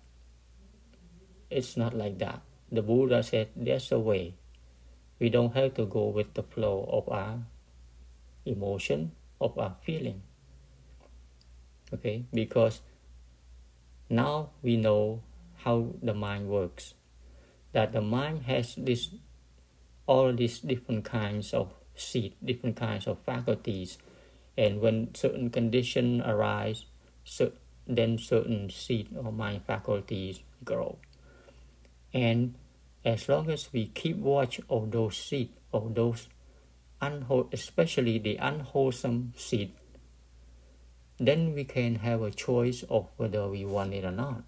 [1.49, 2.41] it's not like that.
[2.72, 4.36] The Buddha said there's a way.
[5.20, 7.39] We don't have to go with the flow of our
[8.45, 9.11] emotion,
[9.41, 10.24] of our feeling
[11.93, 12.82] okay because
[14.10, 15.22] now we know
[15.64, 16.93] how the mind works
[17.74, 19.10] that the mind has this
[20.07, 23.97] all these different kinds of seed different kinds of faculties
[24.57, 26.86] and when certain conditions arise
[27.24, 27.51] so
[27.89, 30.97] then certain seed or mind faculties grow.
[32.14, 32.55] And
[33.03, 36.30] as long as we keep watch of those seed of those
[37.01, 39.74] unwhole, especially the unwholesome seed
[41.20, 44.43] then we can have a choice of whether we want it or not.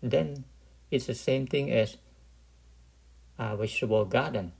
[0.00, 0.44] Then
[0.90, 1.96] it's the same thing as
[3.38, 4.52] a vegetable garden.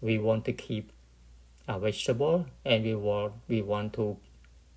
[0.00, 0.90] We want to keep
[1.68, 4.16] a vegetable and we want we want to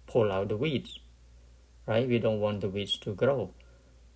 [0.07, 0.99] pull out the weeds.
[1.85, 2.07] Right?
[2.07, 3.51] We don't want the weeds to grow.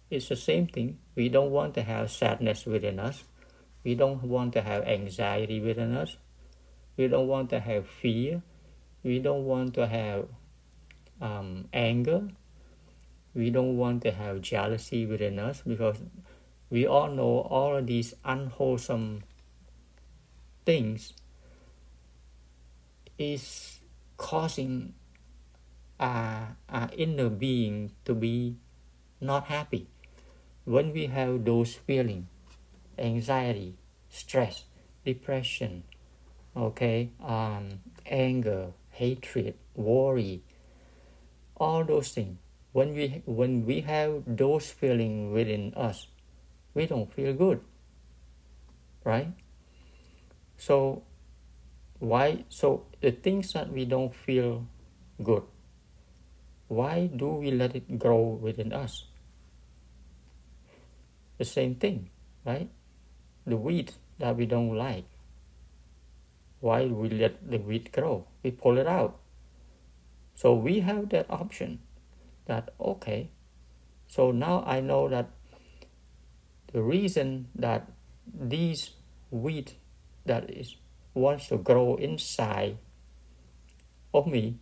[0.09, 0.99] It's the same thing.
[1.15, 3.23] We don't want to have sadness within us.
[3.85, 6.17] We don't want to have anxiety within us.
[6.97, 8.41] We don't want to have fear.
[9.03, 10.27] We don't want to have
[11.21, 12.27] um, anger.
[13.33, 15.97] We don't want to have jealousy within us because
[16.69, 19.23] we all know all of these unwholesome
[20.65, 21.13] things
[23.17, 23.79] is
[24.17, 24.93] causing
[25.99, 26.57] our,
[26.97, 28.55] inner being to be
[29.19, 29.87] not happy.
[30.65, 32.27] When we have those feelings,
[32.97, 33.75] anxiety,
[34.09, 34.65] stress,
[35.05, 35.83] depression,
[36.55, 40.41] okay, um, anger, hatred, worry,
[41.61, 42.37] all those things.
[42.73, 46.07] When we when we have those feelings within us
[46.73, 47.59] we don't feel good
[49.03, 49.31] right?
[50.57, 51.03] So
[51.99, 54.65] why so the things that we don't feel
[55.21, 55.43] good
[56.67, 59.05] why do we let it grow within us?
[61.37, 62.09] The same thing
[62.45, 62.69] right?
[63.45, 65.05] The weed that we don't like
[66.61, 68.27] why we let the weed grow?
[68.43, 69.20] We pull it out
[70.41, 71.77] so we have that option
[72.47, 73.29] that, okay,
[74.07, 75.29] so now I know that
[76.73, 77.85] the reason that
[78.25, 78.89] these
[79.29, 79.75] wheat
[80.25, 80.77] that is
[81.13, 82.79] wants to grow inside
[84.15, 84.57] of me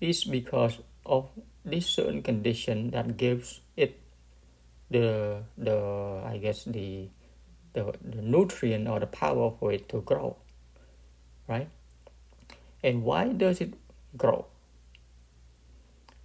[0.00, 1.28] is because of
[1.62, 4.00] this certain condition that gives it
[4.88, 7.10] the the I guess the
[7.74, 10.36] the, the nutrient or the power for it to grow,
[11.46, 11.68] right?
[12.82, 13.74] And why does it
[14.16, 14.46] grow?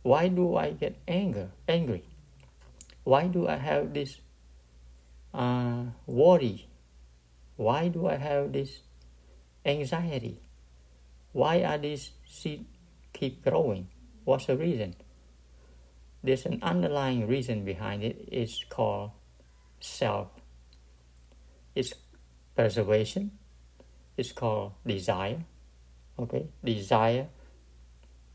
[0.04, 2.04] Why do I get anger, angry?
[3.04, 4.18] Why do I have this
[5.34, 6.68] uh, worry?
[7.56, 8.82] Why do I have this
[9.66, 10.40] anxiety?
[11.32, 12.66] Why are these seeds
[13.14, 13.88] keep growing?
[14.24, 14.96] What's the reason?
[16.24, 18.28] There's an underlying reason behind it.
[18.32, 19.12] It's called
[19.80, 20.30] self.
[21.76, 21.94] It's
[22.56, 23.32] preservation.
[24.18, 25.46] It's called desire.
[26.18, 27.28] Okay, desire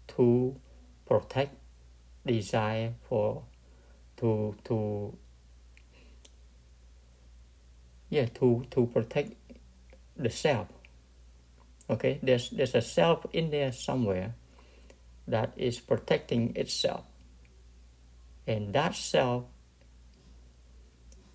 [0.09, 0.57] to
[1.07, 1.55] protect,
[2.26, 3.45] desire for
[4.18, 5.16] to to
[8.11, 9.33] yeah to to protect
[10.16, 10.68] the self.
[11.89, 12.20] Okay.
[12.22, 14.35] There's there's a self in there somewhere
[15.26, 17.05] that is protecting itself.
[18.47, 19.45] And that self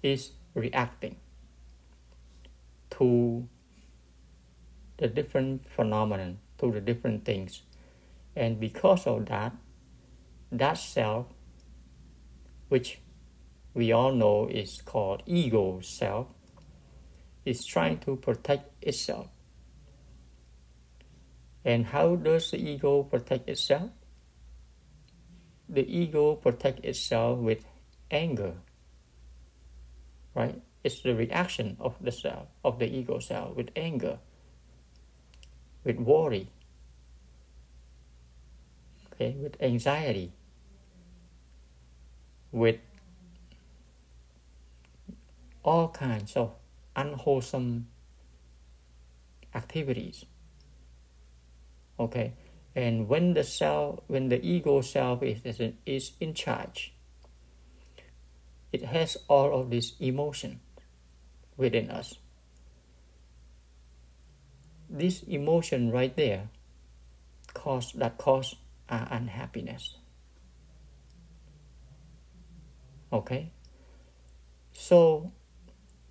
[0.04, 1.18] is reacting
[2.91, 3.48] to
[4.98, 7.62] the different phenomenon to the different things
[8.36, 9.54] and because of that
[10.52, 11.28] that self
[12.70, 13.00] which
[13.74, 16.28] we all know is called ego self
[17.46, 19.28] is trying to protect itself.
[21.64, 23.91] And how does the ego protect itself?
[25.70, 27.66] The ego protect itself with
[28.12, 28.54] anger.
[30.34, 30.62] Right?
[30.84, 34.20] It's the reaction of the self, of the ego self, with anger,
[35.86, 36.49] with worry,
[39.13, 40.33] okay, with anxiety,
[42.51, 42.77] with
[45.63, 46.53] all kinds of
[46.95, 47.88] unwholesome
[49.53, 50.25] activities.
[51.99, 52.33] Okay,
[52.75, 55.39] and when the self, when the ego self is,
[55.86, 56.93] is in charge,
[58.73, 60.59] it has all of this emotion
[61.55, 62.17] within us.
[64.89, 66.49] This emotion right there
[67.53, 68.55] cause that cause
[68.89, 69.97] our unhappiness.
[73.11, 73.51] Okay,
[74.73, 75.31] so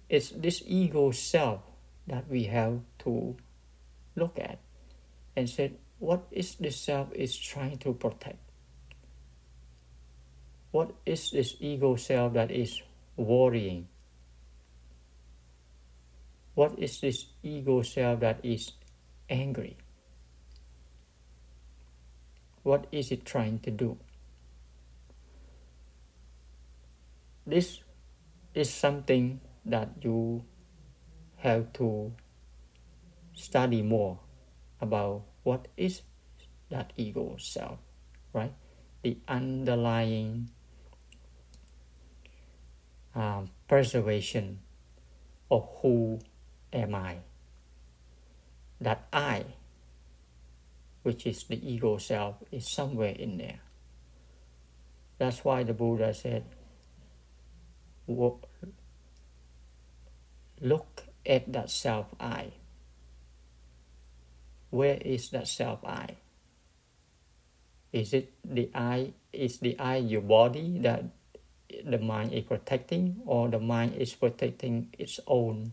[0.08, 1.60] it's this ego self
[2.06, 3.36] that we have to
[4.16, 4.58] look at
[5.36, 8.38] and say, what is this self is trying to protect?
[10.70, 12.82] What is this ego self that is
[13.16, 13.88] worrying?
[16.54, 18.72] What is this ego self that is
[19.28, 19.76] angry?
[22.62, 23.98] What is it trying to do?
[27.46, 27.80] This
[28.54, 30.44] is something that you
[31.36, 32.12] have to
[33.34, 34.18] study more
[34.80, 36.02] about what is
[36.70, 37.78] that ego self,
[38.32, 38.54] right?
[39.02, 40.50] The underlying
[43.14, 44.60] um, preservation
[45.50, 46.20] of who
[46.74, 47.18] am I.
[48.80, 49.44] That I,
[51.02, 53.60] which is the ego self, is somewhere in there.
[55.18, 56.44] That's why the Buddha said,
[58.08, 58.48] look
[61.24, 62.52] at that self I.
[64.70, 66.16] Where is that self I?
[67.92, 69.12] Is it the I?
[69.32, 71.04] Is the I your body that
[71.84, 75.72] the mind is protecting, or the mind is protecting its own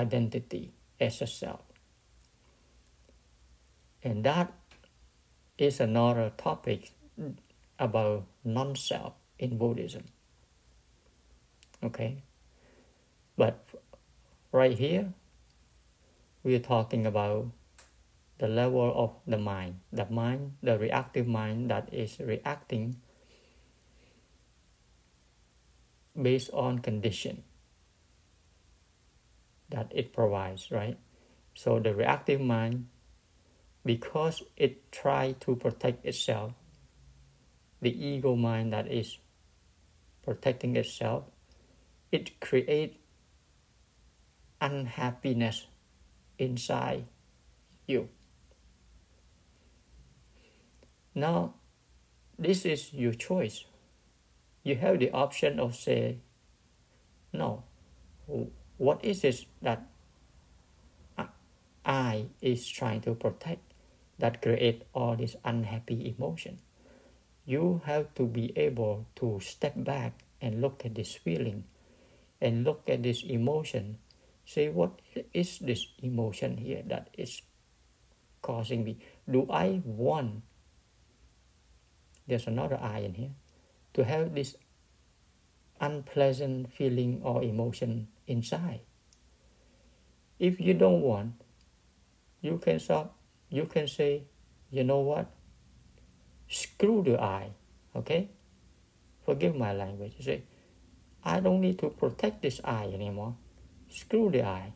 [0.00, 1.60] identity as a self?
[4.02, 4.52] And that
[5.58, 6.92] is another topic
[7.78, 10.04] about non self in Buddhism.
[11.82, 12.22] Okay?
[13.36, 13.64] But
[14.52, 15.12] right here,
[16.42, 17.52] we are talking about
[18.38, 22.96] the level of the mind, the mind, the reactive mind that is reacting
[26.16, 27.44] based on condition
[29.70, 30.98] that it provides, right?
[31.54, 32.88] So the reactive mind,
[33.84, 36.52] because it tries to protect itself,
[37.80, 39.18] the ego mind that is
[40.22, 41.24] protecting itself,
[42.12, 42.96] it creates
[44.60, 45.66] unhappiness
[46.38, 47.06] inside
[47.86, 48.08] you.
[51.14, 51.54] Now,
[52.38, 53.64] this is your choice.
[54.62, 56.18] You have the option of say,
[57.32, 57.64] no,
[58.80, 59.84] what is it that
[61.84, 63.60] I is trying to protect
[64.16, 66.60] that create all this unhappy emotion?
[67.44, 71.64] You have to be able to step back and look at this feeling
[72.40, 73.98] and look at this emotion
[74.48, 74.98] say what
[75.34, 77.42] is this emotion here that is
[78.42, 78.96] causing me
[79.30, 80.42] do i want
[82.26, 83.30] there's another i in here
[83.92, 84.56] to have this
[85.80, 88.80] unpleasant feeling or emotion inside.
[90.38, 91.34] If you don't want,
[92.40, 93.16] you can stop.
[93.50, 94.24] You can say,
[94.70, 95.26] you know what?
[96.48, 97.50] Screw the I.
[97.94, 98.30] Okay?
[99.26, 100.14] Forgive my language.
[100.16, 100.42] You say,
[101.24, 103.36] I don't need to protect this I anymore.
[103.88, 104.72] Screw the I.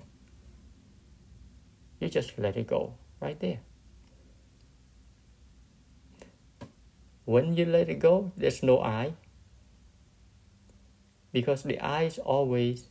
[2.00, 3.60] You just let it go right there.
[7.24, 9.14] When you let it go, there's no I
[11.34, 12.86] Because the I is always,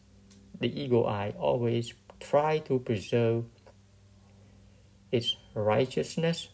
[0.64, 3.44] the ego I always try to preserve
[5.12, 6.48] its righteousness,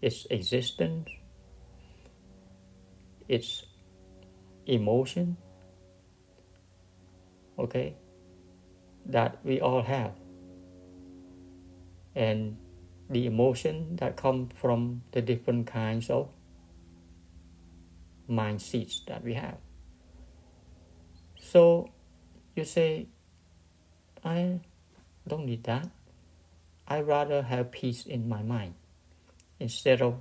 [0.00, 1.10] its existence,
[3.28, 3.66] its
[4.64, 5.36] emotion,
[7.58, 7.94] okay,
[9.04, 10.14] that we all have.
[12.14, 12.56] And
[13.10, 16.30] the emotion that come from the different kinds of
[18.26, 19.58] mind seeds that we have.
[21.38, 21.90] So
[22.56, 23.06] you say,
[24.24, 24.60] I
[25.28, 25.88] don't need that.
[26.88, 28.74] I rather have peace in my mind
[29.60, 30.20] instead of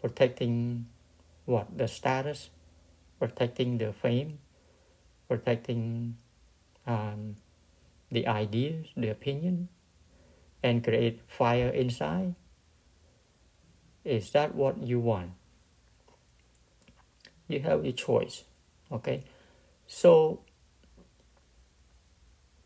[0.00, 0.86] protecting
[1.44, 2.50] what the status,
[3.18, 4.38] protecting the fame,
[5.28, 6.16] protecting
[6.86, 7.36] um,
[8.10, 9.68] the ideas, the opinion,
[10.62, 12.34] and create fire inside?
[14.04, 15.32] Is that what you want?
[17.48, 18.44] You have a choice,
[18.90, 19.24] okay?
[19.94, 20.40] So,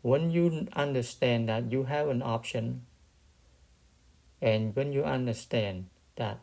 [0.01, 2.87] when you understand that you have an option,
[4.41, 6.39] and when you understand that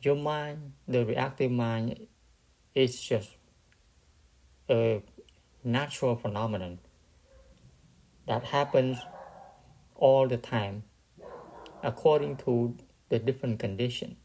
[0.00, 2.06] your mind, the reactive mind,
[2.76, 3.30] is just
[4.70, 5.02] a
[5.64, 6.78] natural phenomenon
[8.28, 8.98] that happens
[9.96, 10.84] all the time
[11.82, 12.76] according to
[13.08, 14.18] the different condition.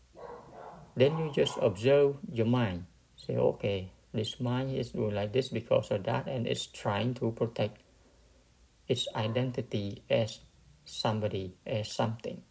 [0.95, 2.86] Then you just observe your mind.
[3.15, 7.32] Say, okay, this mind is doing like this because of that, and it's trying to
[7.32, 7.82] protect
[8.88, 10.39] its identity as
[10.86, 12.41] somebody, as something.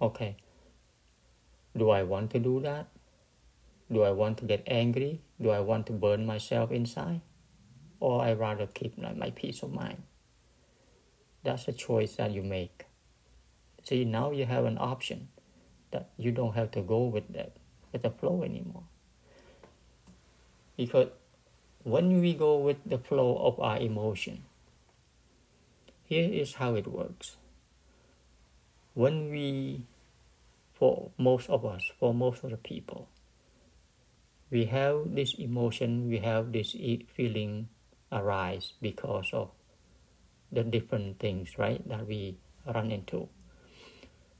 [0.00, 0.36] Okay,
[1.76, 2.88] do I want to do that?
[3.90, 5.22] Do I want to get angry?
[5.40, 7.20] Do I want to burn myself inside?
[8.02, 10.02] or I rather keep my, my peace of mind.
[11.44, 12.86] That's a choice that you make.
[13.84, 15.28] See, now you have an option
[15.92, 17.56] that you don't have to go with that
[17.92, 18.84] with the flow anymore.
[20.76, 21.08] Because
[21.84, 24.44] when we go with the flow of our emotion,
[26.04, 27.36] here is how it works.
[28.94, 29.86] When we,
[30.74, 33.08] for most of us, for most of the people,
[34.50, 36.76] we have this emotion, we have this
[37.16, 37.68] feeling
[38.12, 39.50] arise because of
[40.52, 42.36] the different things, right, that we
[42.66, 43.28] run into.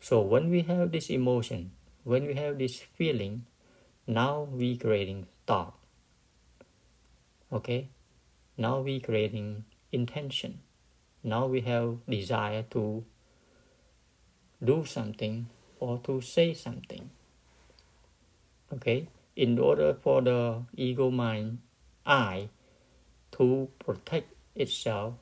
[0.01, 1.73] So when we have this emotion,
[2.05, 3.47] when we have this feeling,
[4.07, 5.75] now we creating thought.
[7.53, 7.89] Okay?
[8.57, 10.61] Now we creating intention.
[11.23, 13.05] Now we have desire to
[14.63, 15.47] do something
[15.79, 17.11] or to say something.
[18.73, 19.09] Okay?
[19.37, 21.59] In order for the ego mind,
[22.05, 22.49] I,
[23.33, 25.15] to protect itself,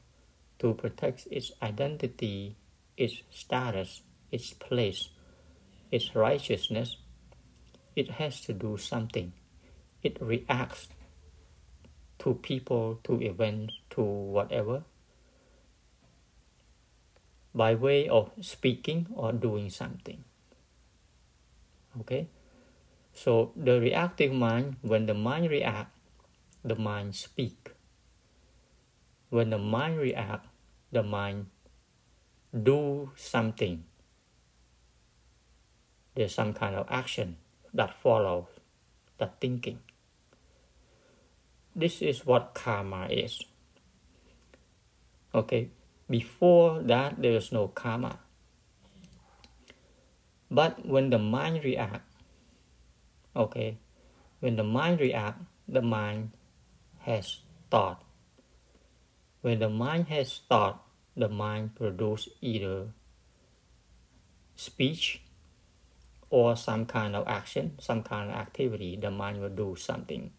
[0.59, 2.57] to protect its identity,
[2.97, 5.11] its status, its place,
[5.91, 6.97] its righteousness,
[7.97, 9.33] it has to do something.
[10.03, 10.89] It reacts
[12.21, 14.85] to people, to events, to whatever,
[17.55, 20.25] by way of speaking or doing something.
[22.01, 22.29] Okay?
[23.13, 25.97] So the reactive mind, when the mind reacts,
[26.63, 27.73] the mind speak
[29.31, 30.47] when the mind react,
[30.91, 31.47] the mind
[32.51, 33.85] do something.
[36.15, 37.37] There's some kind of action
[37.73, 38.47] that follows
[39.19, 39.81] that thinking.
[41.75, 43.43] This is what karma is.
[45.35, 45.71] Okay,
[46.09, 48.19] before that there is no karma.
[50.51, 52.03] But when the mind react,
[53.37, 53.79] okay,
[54.41, 56.33] when the mind react, the mind
[57.07, 57.39] has
[57.71, 58.03] thought
[59.43, 60.85] when the mind has thought,
[61.17, 62.89] the mind produces either
[64.55, 65.23] speech
[66.31, 68.97] or some kind of action, some kind of activity.
[68.97, 70.33] The mind will do something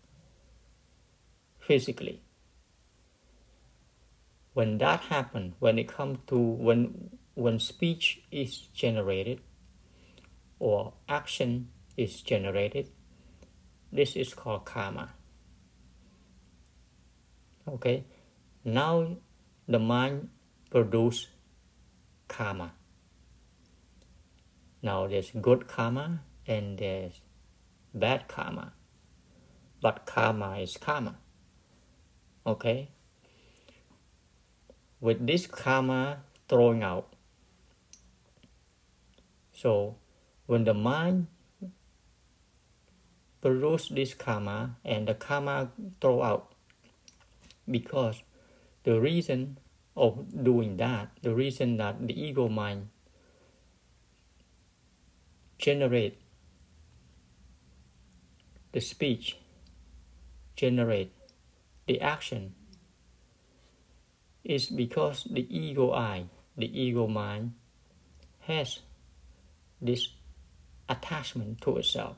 [1.60, 2.22] physically.
[4.54, 9.39] When that happens, when it comes to when when speech is generated
[10.60, 12.89] or action is generated,
[13.92, 15.14] this is called karma.
[17.68, 18.04] Okay,
[18.66, 19.18] now
[19.68, 20.30] the mind
[20.70, 21.28] produce
[22.28, 22.74] karma.
[24.82, 27.21] Now there's good karma, and there's
[27.93, 28.73] bad karma.
[29.82, 31.17] But karma is karma.
[32.45, 32.89] Okay?
[34.99, 37.13] With this karma throwing out,
[39.53, 39.95] so
[40.45, 41.27] when the mind
[43.41, 46.53] produce this karma and the karma throw out,
[47.69, 48.23] because
[48.84, 49.57] the reason
[49.95, 52.89] of doing that, the reason that the ego mind
[55.62, 56.20] generate
[58.74, 59.38] the speech,
[60.55, 61.14] generate
[61.86, 62.55] the action
[64.43, 66.26] is because the ego I,
[66.57, 67.53] the ego mind,
[68.39, 68.80] has
[69.80, 70.09] this
[70.89, 72.18] attachment to itself.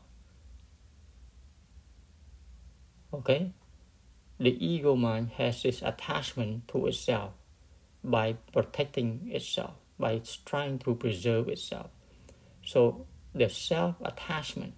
[3.13, 3.51] Okay?
[4.39, 7.33] The ego mind has this attachment to itself
[8.03, 11.87] by protecting itself, by trying to preserve itself.
[12.65, 14.73] So the self attachment,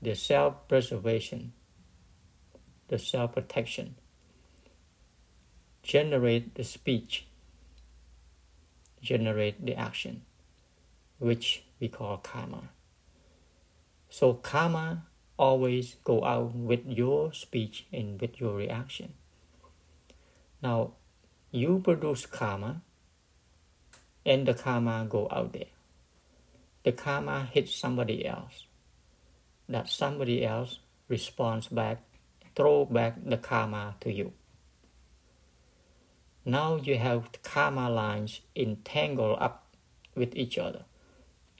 [0.00, 1.52] the self preservation,
[2.88, 3.96] the self protection
[5.86, 7.26] generate the speech,
[9.00, 10.22] generate the action,
[11.18, 12.70] which we call karma.
[14.10, 15.06] So karma
[15.38, 19.12] always go out with your speech and with your reaction.
[20.60, 20.94] Now,
[21.52, 22.82] you produce karma,
[24.24, 25.75] and the karma go out there.
[26.86, 28.62] The karma hits somebody else.
[29.68, 30.78] That somebody else
[31.08, 31.98] responds back,
[32.54, 34.32] throw back the karma to you.
[36.44, 39.66] Now you have karma lines entangled up
[40.14, 40.84] with each other.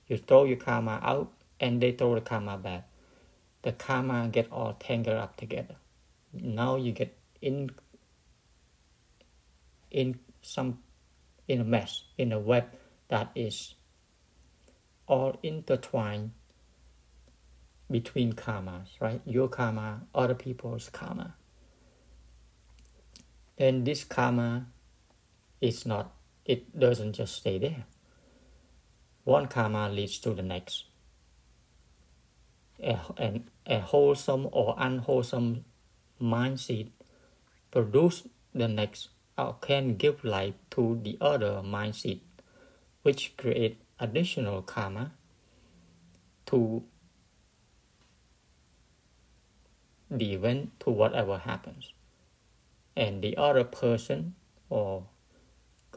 [0.07, 2.87] You throw your karma out and they throw the karma back.
[3.63, 5.75] The karma get all tangled up together.
[6.33, 7.71] Now you get in
[9.91, 10.79] in some
[11.49, 12.67] in a mess, in a web
[13.09, 13.75] that is
[15.07, 16.33] all intertwined
[17.91, 19.21] between karmas, right?
[19.25, 21.35] Your karma, other people's karma.
[23.59, 24.67] And this karma
[25.61, 26.13] is not
[26.45, 27.85] it doesn't just stay there
[29.25, 30.85] one karma leads to the next
[32.83, 35.65] a, an, a wholesome or unwholesome
[36.21, 36.89] mindset
[37.71, 38.23] produce
[38.55, 42.21] the next or can give life to the other mindset
[43.03, 45.13] which create additional karma
[46.47, 46.85] to
[50.11, 51.93] the event to whatever happens
[52.97, 54.35] and the other person
[54.71, 55.05] or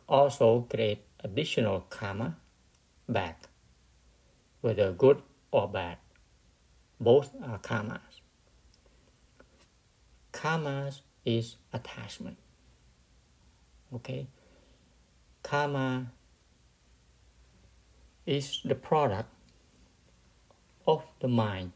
[0.07, 2.37] also create additional karma
[3.07, 3.47] back,
[4.61, 5.21] whether good
[5.51, 5.97] or bad.
[6.99, 8.21] Both are karmas.
[10.33, 12.37] Karmas is attachment.
[13.93, 14.27] Okay?
[15.43, 16.11] Karma
[18.29, 19.29] is the product
[20.85, 21.71] of the mind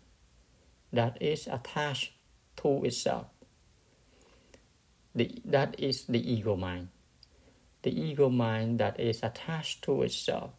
[0.92, 2.12] that is attached
[2.58, 3.26] to itself.
[5.16, 6.90] The, that is the ego mind
[7.84, 10.52] the ego mind that is attached to itself,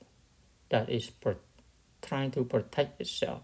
[0.68, 1.36] that is per-
[2.02, 3.42] trying to protect itself,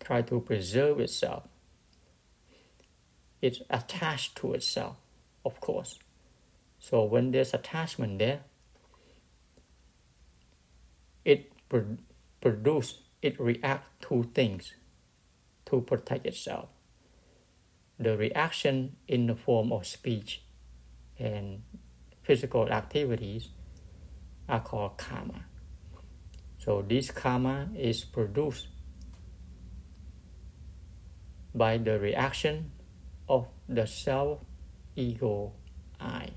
[0.00, 1.44] try to preserve itself.
[3.42, 4.96] It's attached to itself,
[5.44, 5.98] of course.
[6.78, 8.40] So when there's attachment there,
[11.24, 11.98] it pro-
[12.40, 14.74] produce, it react to things
[15.66, 16.68] to protect itself.
[17.98, 20.42] The reaction in the form of speech
[21.18, 21.62] and
[22.22, 23.48] physical activities
[24.48, 25.44] are called karma.
[26.58, 28.68] So this karma is produced
[31.54, 32.72] by the reaction
[33.28, 34.40] of the self
[34.96, 35.52] ego
[36.00, 36.30] I.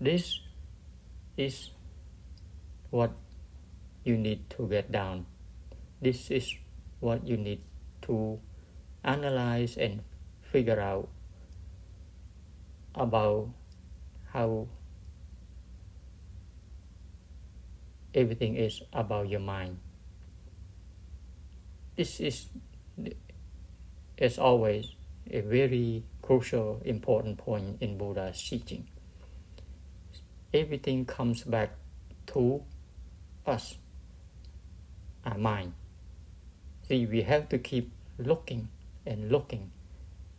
[0.00, 0.40] This
[1.36, 1.70] is
[2.90, 3.12] what
[4.04, 5.26] you need to get down.
[6.00, 6.54] This is
[7.00, 7.60] what you need
[8.02, 8.38] to
[9.02, 10.02] analyze and
[10.52, 11.08] figure out
[12.94, 13.48] about
[14.32, 14.68] how
[18.14, 19.78] everything is about your mind.
[21.96, 22.46] This is,
[24.18, 24.92] as always,
[25.30, 28.88] a very crucial, important point in Buddha's teaching.
[30.54, 31.76] Everything comes back
[32.28, 32.62] to
[33.46, 33.78] us,
[35.24, 35.74] our mind.
[36.88, 38.68] See, we have to keep looking
[39.04, 39.70] and looking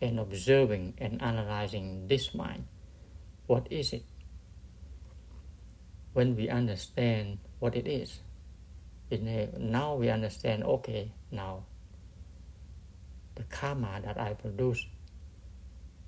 [0.01, 2.66] and observing and analyzing this mind.
[3.47, 4.03] What is it?
[6.14, 8.20] When we understand what it is,
[9.12, 11.64] now we understand okay, now
[13.36, 14.86] the karma that I produce,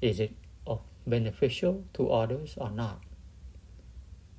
[0.01, 0.35] is it
[0.65, 3.03] of beneficial to others or not?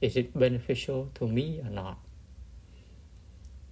[0.01, 1.98] Is it beneficial to me or not?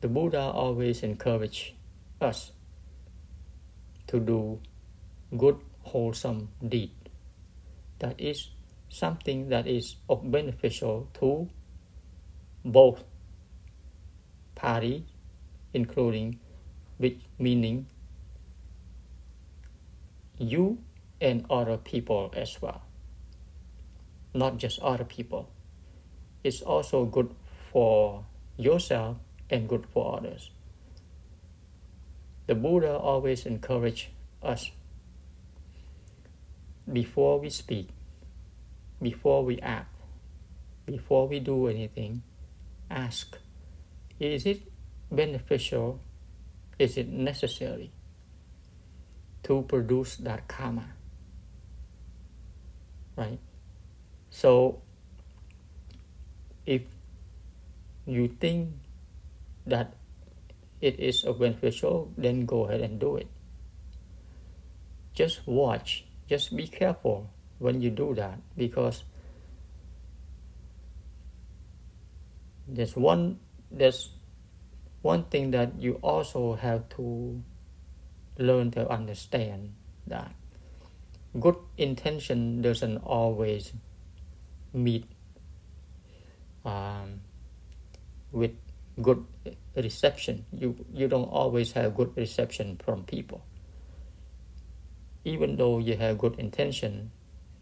[0.00, 1.72] The Buddha always encouraged
[2.20, 2.52] us
[4.08, 4.60] to do
[5.36, 6.90] good, wholesome deed.
[7.98, 8.50] That is
[8.88, 11.48] something that is of beneficial to
[12.64, 13.04] both
[14.54, 15.02] parties,
[15.72, 16.38] including
[16.98, 17.86] which meaning
[20.38, 20.78] you
[21.20, 22.82] and other people as well.
[24.34, 25.48] Not just other people.
[26.48, 27.28] It's also good
[27.70, 28.24] for
[28.56, 29.18] yourself
[29.50, 30.50] and good for others.
[32.46, 34.08] The Buddha always encouraged
[34.42, 34.70] us
[36.90, 37.88] before we speak,
[39.02, 39.92] before we act,
[40.86, 42.22] before we do anything,
[42.90, 43.36] ask
[44.18, 44.62] is it
[45.12, 46.00] beneficial?
[46.78, 47.92] Is it necessary
[49.42, 50.86] to produce that karma?
[53.16, 53.38] Right?
[54.30, 54.80] So,
[56.68, 56.84] if
[58.04, 58.76] you think
[59.64, 59.96] that
[60.84, 63.26] it is beneficial, then go ahead and do it.
[65.14, 69.02] Just watch, just be careful when you do that because
[72.68, 73.40] there's one
[73.72, 74.12] there's
[75.00, 77.42] one thing that you also have to
[78.36, 79.72] learn to understand
[80.06, 80.30] that
[81.40, 83.72] good intention doesn't always
[84.72, 85.04] meet
[86.64, 87.20] um,
[88.32, 88.52] with
[89.00, 89.24] good
[89.76, 90.44] reception.
[90.52, 93.44] You you don't always have good reception from people.
[95.24, 97.10] Even though you have good intention,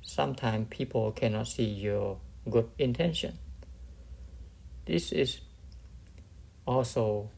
[0.03, 2.19] sometimes people cannot see your
[2.49, 3.39] good intention.
[4.87, 5.41] This is
[6.67, 7.31] also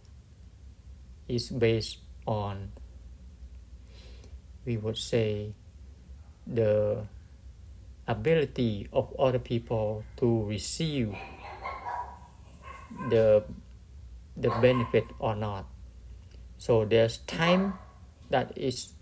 [1.29, 2.73] is based on
[4.65, 5.55] we would say
[6.47, 7.07] the
[8.07, 11.15] ability of other people to receive
[13.11, 13.45] the
[14.37, 15.67] the benefit or not.
[16.59, 17.75] So there's time
[18.31, 18.95] that is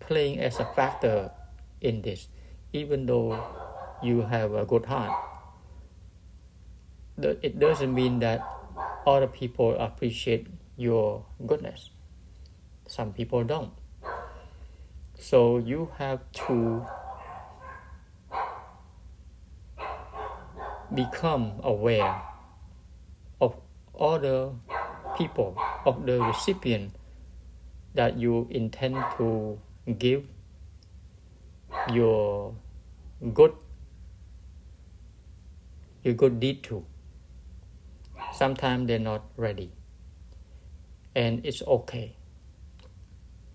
[0.00, 1.30] playing as a factor
[1.80, 2.28] in this,
[2.72, 3.38] even though
[4.02, 5.14] you have a good heart.
[7.18, 8.40] It doesn't mean that
[9.06, 10.46] other people appreciate
[10.76, 11.90] your goodness.
[12.86, 13.72] Some people don't.
[15.18, 16.86] So you have to
[20.94, 22.27] become aware
[23.98, 24.52] other
[25.16, 26.94] people, of the recipient
[27.94, 29.58] that you intend to
[29.98, 30.24] give
[31.92, 32.54] your
[33.34, 33.52] good
[36.02, 36.84] your good deed to.
[38.32, 39.72] Sometimes they're not ready.
[41.14, 42.14] And it's okay.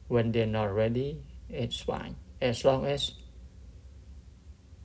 [0.07, 2.17] When they're not ready, it's fine.
[2.41, 3.13] As long as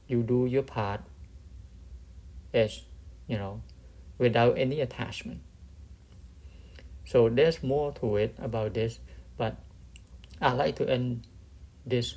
[0.07, 1.03] you do your part
[2.53, 2.83] as
[3.27, 3.63] you know
[4.17, 5.41] without any attachment
[7.09, 9.01] so there's more to it about this,
[9.39, 9.57] but
[10.43, 11.27] I like to end
[11.87, 12.17] this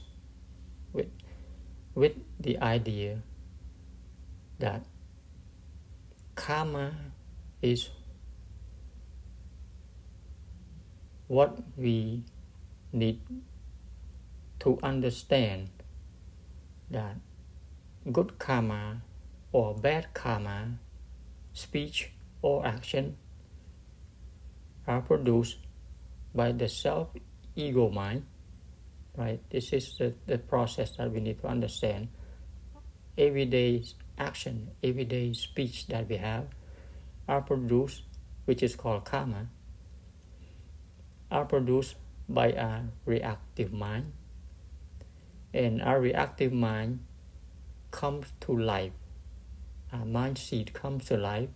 [0.91, 1.07] with
[1.95, 3.23] with the idea
[4.59, 4.83] that
[6.35, 6.91] karma
[7.61, 7.87] is
[11.27, 12.25] what we
[12.91, 13.21] need
[14.59, 15.69] to understand
[16.89, 17.15] that
[18.11, 19.03] good karma
[19.53, 20.79] or bad karma,
[21.53, 22.11] speech
[22.41, 23.15] or action
[24.91, 25.57] are produced
[26.35, 27.09] by the self
[27.55, 28.25] ego mind
[29.17, 29.41] right?
[29.49, 32.09] This is the, the process that we need to understand.
[33.17, 33.83] Everyday
[34.17, 36.45] action everyday speech that we have
[37.27, 38.03] are produced
[38.45, 39.47] which is called karma
[41.31, 41.95] are produced
[42.27, 44.11] by a reactive mind.
[45.53, 46.99] And our reactive mind
[47.91, 48.93] comes to life.
[49.91, 51.49] Our mind seed comes to life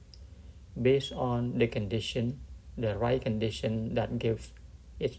[0.82, 2.40] based on the condition
[2.78, 4.52] the right condition that gives
[5.00, 5.18] it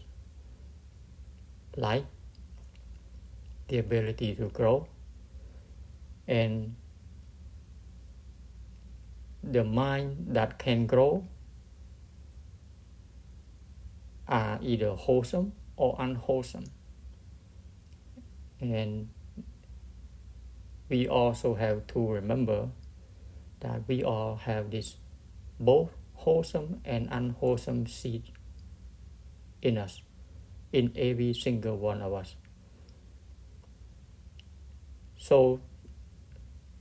[1.75, 2.05] life,
[3.67, 4.87] the ability to grow,
[6.27, 6.75] and
[9.43, 11.23] the mind that can grow
[14.27, 16.65] are either wholesome or unwholesome.
[18.59, 19.09] And
[20.89, 22.69] we also have to remember
[23.59, 24.97] that we all have this
[25.59, 25.91] both
[26.27, 28.21] wholesome and unwholesome seed
[29.61, 30.01] in us,
[30.73, 32.35] in every single one of us.
[35.15, 35.61] So,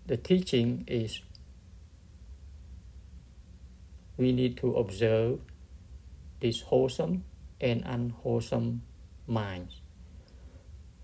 [0.05, 1.21] the teaching is
[4.17, 5.39] we need to observe
[6.41, 7.23] these wholesome
[7.61, 8.83] and unwholesome
[9.29, 9.81] minds.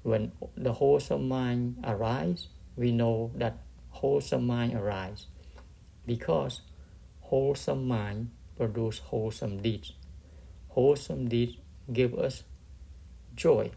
[0.03, 3.59] When the wholesome mind arises, we know that
[3.91, 5.29] wholesome mind arise
[6.05, 6.63] because
[7.33, 9.95] wholesome mind produce wholesome deeds.
[10.69, 11.57] Wholesome deeds
[11.91, 12.45] give us
[13.35, 13.71] joy,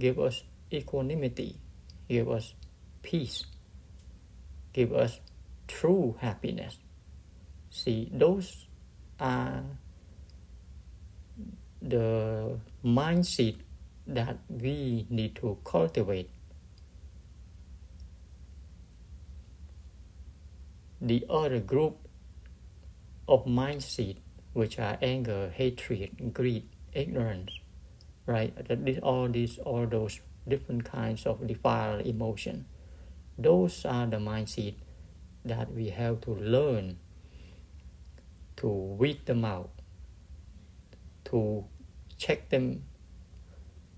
[0.00, 1.60] give us equanimity,
[2.08, 2.54] give us
[3.00, 3.44] peace,
[4.72, 5.20] give us
[5.68, 6.78] true happiness.
[7.70, 8.66] See, those
[9.20, 9.62] are
[11.80, 13.54] the mindset
[14.08, 16.28] that we need to cultivate.
[21.00, 22.03] The other group
[23.28, 24.16] of mindset,
[24.52, 27.52] which are anger, hatred, greed, ignorance,
[28.26, 28.54] right?
[29.02, 32.66] All these, all those different kinds of defiled emotion.
[33.38, 34.74] Those are the mindset
[35.44, 36.98] that we have to learn
[38.56, 39.70] to weed them out,
[41.24, 41.64] to
[42.16, 42.84] check them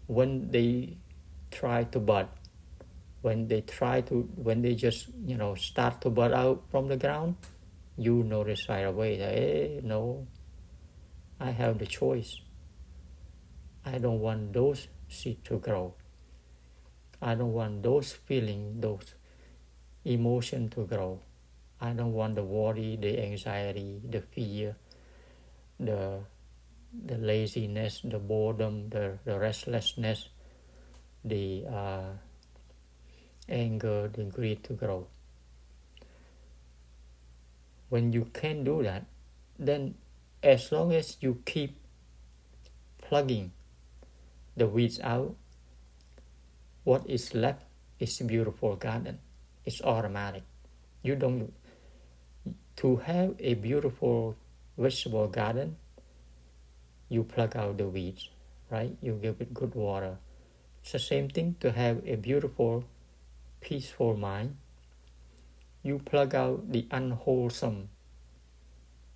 [0.07, 0.97] when they
[1.51, 2.29] try to bud,
[3.23, 6.97] when they try to, when they just, you know, start to bud out from the
[6.97, 7.37] ground,
[7.97, 10.27] you notice right away that, hey, no,
[11.41, 12.41] I have the choice.
[13.85, 15.95] I don't want those seeds to grow.
[17.23, 19.15] I don't want those feelings, those
[20.05, 21.21] emotion to grow.
[21.81, 24.77] I don't want the worry, the anxiety, the fear,
[25.79, 26.21] the
[27.05, 30.29] the laziness, the boredom, the, the restlessness,
[31.25, 32.11] the uh,
[33.49, 35.07] anger, the greed to grow.
[37.89, 39.05] When you can do that,
[39.59, 39.95] then
[40.43, 41.77] as long as you keep
[43.01, 43.53] plugging
[44.57, 45.35] the weeds out,
[46.85, 47.65] what is left
[47.99, 49.19] is a beautiful garden.
[49.65, 50.43] It's automatic.
[51.03, 51.53] You don't
[52.77, 54.37] to have a beautiful
[54.77, 55.77] vegetable garden,
[57.09, 58.29] you plug out the weeds,
[58.71, 58.97] right?
[59.01, 60.19] You give it good water.
[60.83, 62.85] It's the same thing to have a beautiful,
[63.61, 64.57] peaceful mind.
[65.87, 67.89] You plug out the unwholesome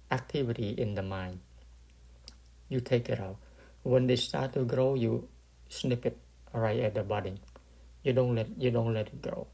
[0.08, 1.40] activity in the mind.
[2.68, 3.42] You take it out.
[3.82, 5.26] When they start to grow, you
[5.68, 6.16] snip it
[6.54, 7.40] right at the budding.
[8.04, 9.48] You don't let you don't let it grow.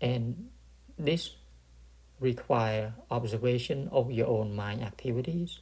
[0.00, 0.50] And
[0.98, 1.30] this
[2.18, 5.60] require observation of your own mind activities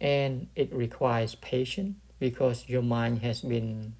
[0.00, 3.92] and it requires patience because your mind has been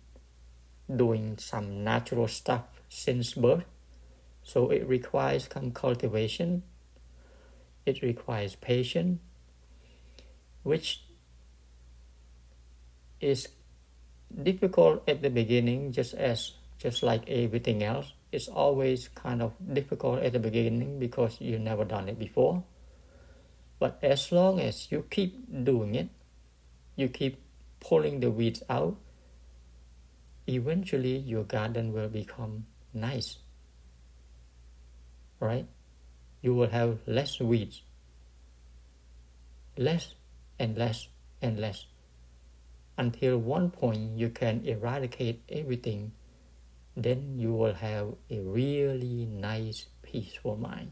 [0.95, 3.64] doing some natural stuff since birth
[4.43, 6.62] so it requires some cultivation
[7.84, 9.20] it requires patience
[10.62, 11.03] which
[13.20, 13.49] is
[14.43, 20.20] difficult at the beginning just as just like everything else it's always kind of difficult
[20.22, 22.62] at the beginning because you've never done it before.
[23.78, 26.09] But as long as you keep doing it,
[26.97, 27.41] you keep
[27.80, 28.97] pulling the weeds out,
[30.49, 33.39] eventually your garden will become nice.
[35.41, 35.67] Right?
[36.43, 37.83] You will have less weeds.
[39.77, 40.15] Less
[40.59, 41.09] and less
[41.41, 41.87] and less.
[42.97, 46.13] Until one point you can eradicate everything
[46.99, 50.91] then you will have a really nice, peaceful mind.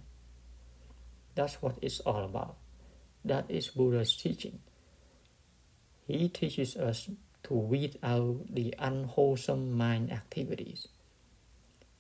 [1.35, 2.57] That's what it's all about.
[3.25, 4.61] That is Buddha's teaching.
[6.07, 7.11] He teaches us
[7.47, 10.89] to weed out the unwholesome mind activities.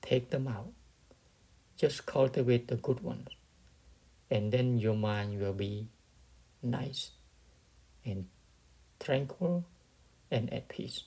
[0.02, 0.72] Take them out.
[1.76, 3.28] Just cultivate the good ones.
[4.30, 5.88] And then your mind will be
[6.62, 7.10] nice
[8.04, 8.26] and
[8.98, 9.64] tranquil
[10.30, 11.04] and at peace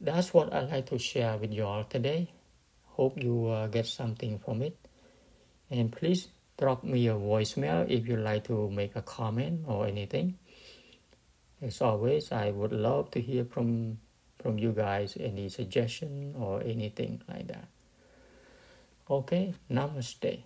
[0.00, 2.30] that's what I'd like to share with you all today.
[2.84, 4.76] Hope you uh, get something from it.
[5.70, 6.28] And please
[6.58, 10.38] drop me a voicemail if you'd like to make a comment or anything.
[11.62, 13.98] As always, I would love to hear from
[14.38, 17.68] from you guys any suggestion or anything like that.
[19.10, 20.42] Okay, namaste.